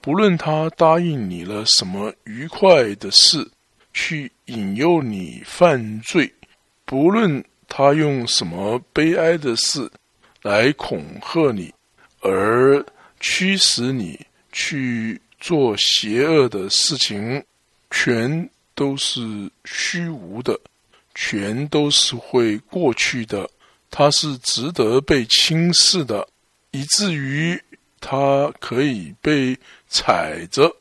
[0.00, 3.46] 不论他答应你了什么愉快的事，
[3.92, 6.32] 去引诱你犯罪，
[6.86, 9.90] 不论他用什么悲哀的事
[10.40, 11.70] 来恐吓你，
[12.22, 12.82] 而
[13.20, 14.18] 驱使你
[14.50, 17.44] 去做邪恶的事情，
[17.90, 19.20] 全都是
[19.66, 20.58] 虚无的，
[21.14, 23.46] 全都是会过去的。
[23.96, 26.26] 它是值得被轻视的，
[26.72, 27.62] 以至于
[28.00, 30.74] 它可以被踩着，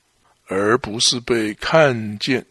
[0.47, 2.43] 而不是被看见。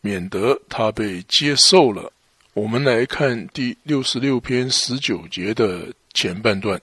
[0.00, 2.12] 免得他被接受了。
[2.54, 6.80] 我们来看第六十六篇十九节的前半段。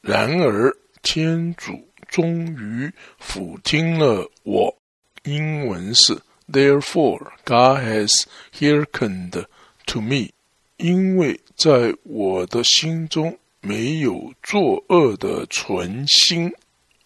[0.00, 4.76] 然而，天主终于俯听了我。
[5.22, 6.20] 英文是
[6.52, 9.44] Therefore God has hearkened
[9.86, 10.30] to me。
[10.76, 16.52] 因为在我的心中没有作恶的存心。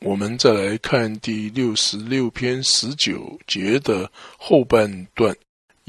[0.00, 5.36] 我们再来看第六十六篇十九节的后半段。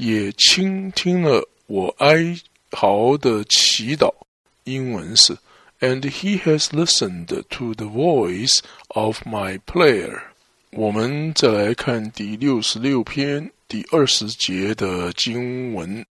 [0.02, 2.36] 也倾听了我哀
[2.72, 4.12] 嚎的祈祷。
[4.64, 5.36] 英文是
[5.78, 8.58] ，And he has listened to the voice
[8.88, 10.22] of my prayer。
[10.72, 16.04] 我们再来看第六十六篇第二十节的经文：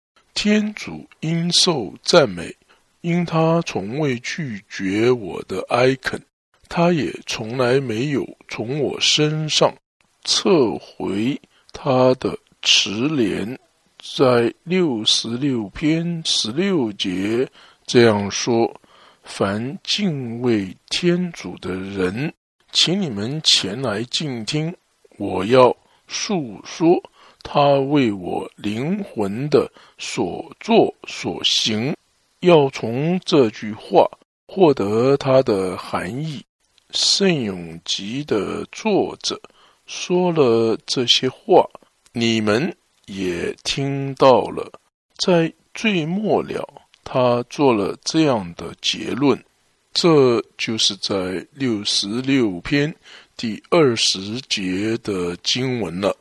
[0.41, 2.55] 天主应受赞美，
[3.01, 6.25] 因他从未拒绝我的哀恳，
[6.69, 9.75] 他也从来没有从我身上
[10.23, 11.37] 撤回
[11.73, 13.59] 他的慈怜。
[14.17, 17.45] 在六十六篇十六节
[17.85, 18.81] 这样说
[19.25, 22.33] ：“凡敬畏天主的人，
[22.71, 24.73] 请你们前来静听，
[25.17, 25.77] 我要
[26.07, 27.03] 述说
[27.43, 31.95] 他为我灵魂的所作所行。
[32.41, 34.09] 要从这句话
[34.47, 36.45] 获得它的含义。”
[36.91, 39.41] 圣咏集的作者
[39.87, 41.69] 说了这些话，
[42.13, 42.75] 你们。
[43.11, 44.71] 也听到了，
[45.17, 46.63] 在最末了，
[47.05, 49.43] 他做了这样的结论，
[49.95, 52.95] 这就是在六十六篇
[53.35, 56.15] 第二十节的经文了。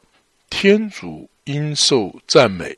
[0.49, 2.77] 天主应受赞美，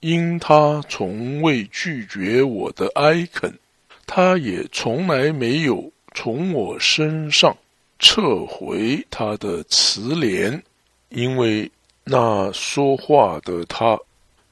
[0.00, 3.58] 因他从未拒绝我的哀恳，
[4.06, 7.56] 他也从来没有从我身上
[7.98, 10.60] 撤回他的慈怜，
[11.08, 11.70] 因为。
[12.06, 13.98] 那说话的他，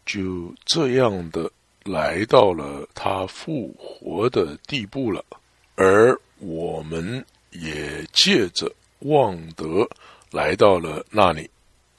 [0.07, 1.51] 就这样的
[1.85, 5.23] 来到了他复活的地步了，
[5.75, 9.87] 而我们也借着望德
[10.31, 11.51] 来到了那里。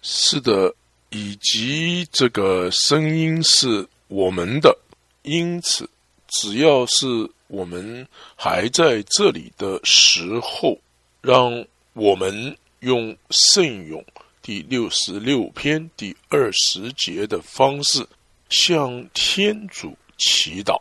[0.06, 0.76] 是的，
[1.12, 4.78] 以及这个声音是我们的，
[5.22, 5.89] 因此，
[6.28, 7.08] 只要是
[7.47, 10.78] 我们还在这里的时候，
[11.22, 14.04] 让我们用圣咏。
[14.41, 18.06] 第六十六篇第二十节的方式
[18.49, 20.78] 向天主祈祷，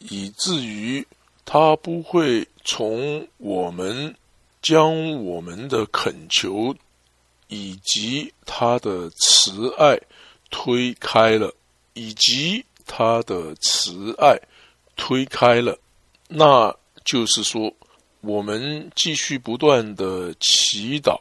[0.00, 1.06] 以至于
[1.44, 4.12] 他不会从我们
[4.60, 6.74] 将我们的恳求
[7.48, 10.00] 以及他的慈爱
[10.50, 11.54] 推开了，
[11.94, 14.38] 以及他的慈爱
[14.96, 15.78] 推开了，
[16.28, 16.74] 那
[17.04, 17.72] 就是说，
[18.20, 21.18] 我们继续不断的祈祷。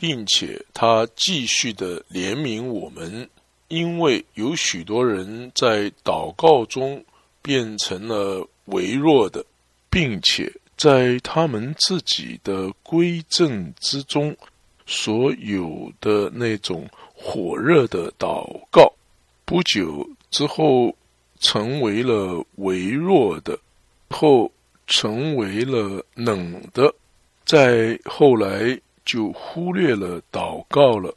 [0.00, 3.28] 并且他继续的怜悯我们，
[3.68, 7.04] 因为有许多人在祷告中
[7.42, 9.44] 变成了微弱的，
[9.90, 14.34] 并且在他们自己的归正之中
[14.90, 16.84] 所有的那种
[17.14, 18.92] 火热的祷告，
[19.44, 20.92] 不久之后
[21.38, 23.56] 成为了微弱的，
[24.10, 24.50] 后
[24.88, 26.92] 成为了冷的，
[27.46, 28.78] 在后来。
[29.02, 31.12] 就忽略了祷告了，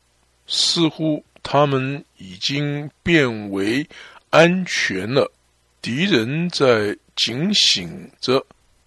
[0.47, 3.88] 似乎他们已经变为
[4.32, 5.32] 安全了。
[5.80, 8.43] 敌人在警醒着，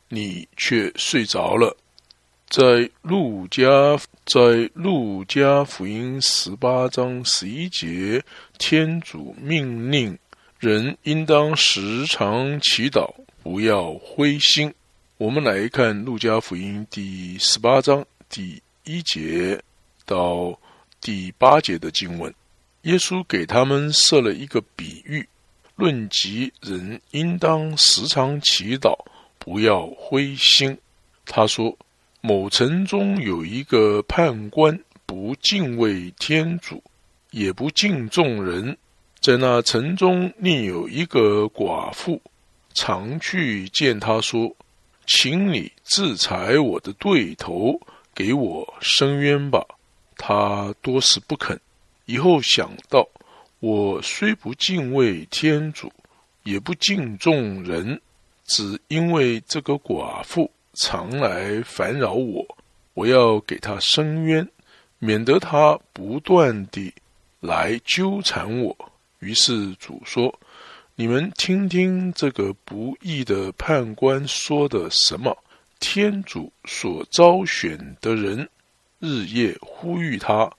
[0.09, 1.76] 你却睡着了。
[2.49, 8.22] 在路加，在路加福音十八章十一节，
[8.59, 10.18] 天主命令
[10.59, 14.72] 人应当时常祈祷，不要灰心。
[15.18, 18.62] 我们来看路加福音第十八章第。
[18.88, 19.61] 一节
[20.05, 20.57] 到
[21.01, 22.32] 第八节的经文，
[22.82, 25.28] 耶稣给他们设了一个比喻，
[25.74, 28.97] 论及人应当时常祈祷，
[29.40, 30.78] 不要灰心。
[31.24, 31.76] 他说：
[32.27, 36.83] 某城中有一个判官，不敬畏天主，
[37.31, 38.77] 也不敬重人，
[39.20, 42.20] 在那城中另有一个寡妇，
[42.74, 44.53] 常去见他说
[45.07, 47.81] ：“请你制裁我的对头。”
[48.12, 49.64] 给我伸冤吧，
[50.16, 51.61] 他多是不肯。
[52.07, 53.07] 以后想到
[53.61, 55.93] 我虽不敬畏天主，
[56.43, 58.01] 也不敬重人，
[58.47, 62.57] 只因为这个寡妇常来烦扰我，
[62.95, 64.49] 我要给他伸冤，
[64.99, 66.93] 免得他不断地
[67.41, 68.77] 来纠缠我。
[69.18, 70.39] 于是主说
[70.95, 75.37] ：“你们听听这个不义的判官说的什么？
[75.79, 78.49] 天主所招选的人，
[78.99, 80.51] 日夜呼吁他，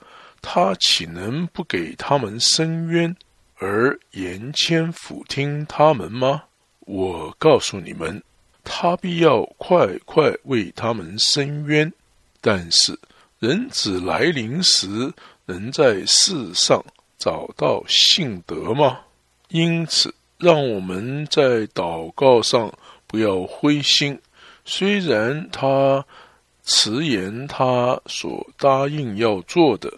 [0.42, 3.16] 他岂能不给他们伸冤，
[3.58, 6.44] 而言谦俯听他们吗？
[6.82, 8.22] 我告诉你们，
[8.68, 11.92] 他必要快快为他们伸冤。
[12.42, 13.00] 但是
[13.40, 15.12] 人子来临时，
[15.46, 16.84] 能在世上。”
[17.20, 19.00] 找到信德吗？
[19.50, 22.72] 因此，让我们在祷告上
[23.08, 24.20] 不要灰心。
[24.64, 26.06] 虽然他
[26.64, 29.92] 迟延他所答应要做的，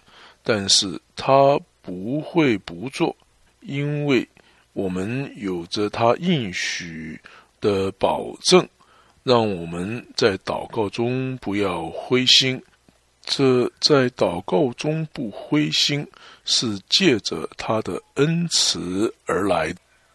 [0.43, 3.13] 但是他不会不做，
[3.59, 4.25] 因为
[4.71, 7.19] 我们有着他应许
[7.59, 8.67] 的保证。
[9.21, 12.59] 让我们在祷告中不要灰心。
[13.21, 16.07] 这在祷告中不灰心，
[16.45, 19.71] 是借着他的恩慈而来。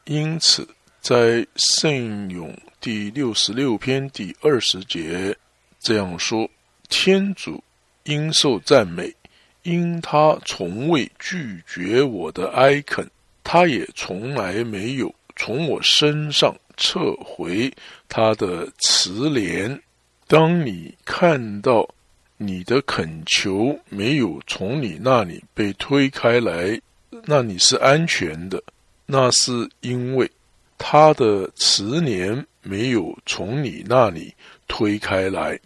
[0.06, 0.66] 因此，
[1.00, 5.36] 在圣咏第六十六篇第二十节
[5.78, 6.50] 这样说
[6.88, 7.62] ：“天主
[8.04, 9.14] 应受赞美，
[9.62, 13.08] 因他从未拒绝我的哀恳，
[13.44, 17.72] 他也从来没有从我身上撤回
[18.08, 19.80] 他的慈怜。”
[20.28, 21.88] 当你看到。
[22.36, 26.78] 你的恳求没有从你那里被推开来，
[27.26, 28.60] 那你是安全的。
[29.06, 30.28] 那是因为
[30.76, 34.34] 他的慈年没有从你那里
[34.66, 35.58] 推开来。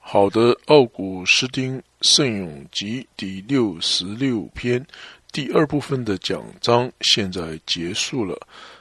[0.00, 4.84] 好的，奥古斯丁圣咏集第六十六篇
[5.30, 8.36] 第二部分的讲章现在结束了。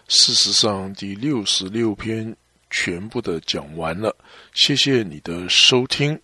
[0.09, 2.35] 事实上，第六十六篇
[2.71, 4.15] 全部的讲完了。
[4.53, 6.19] 谢谢你的收听。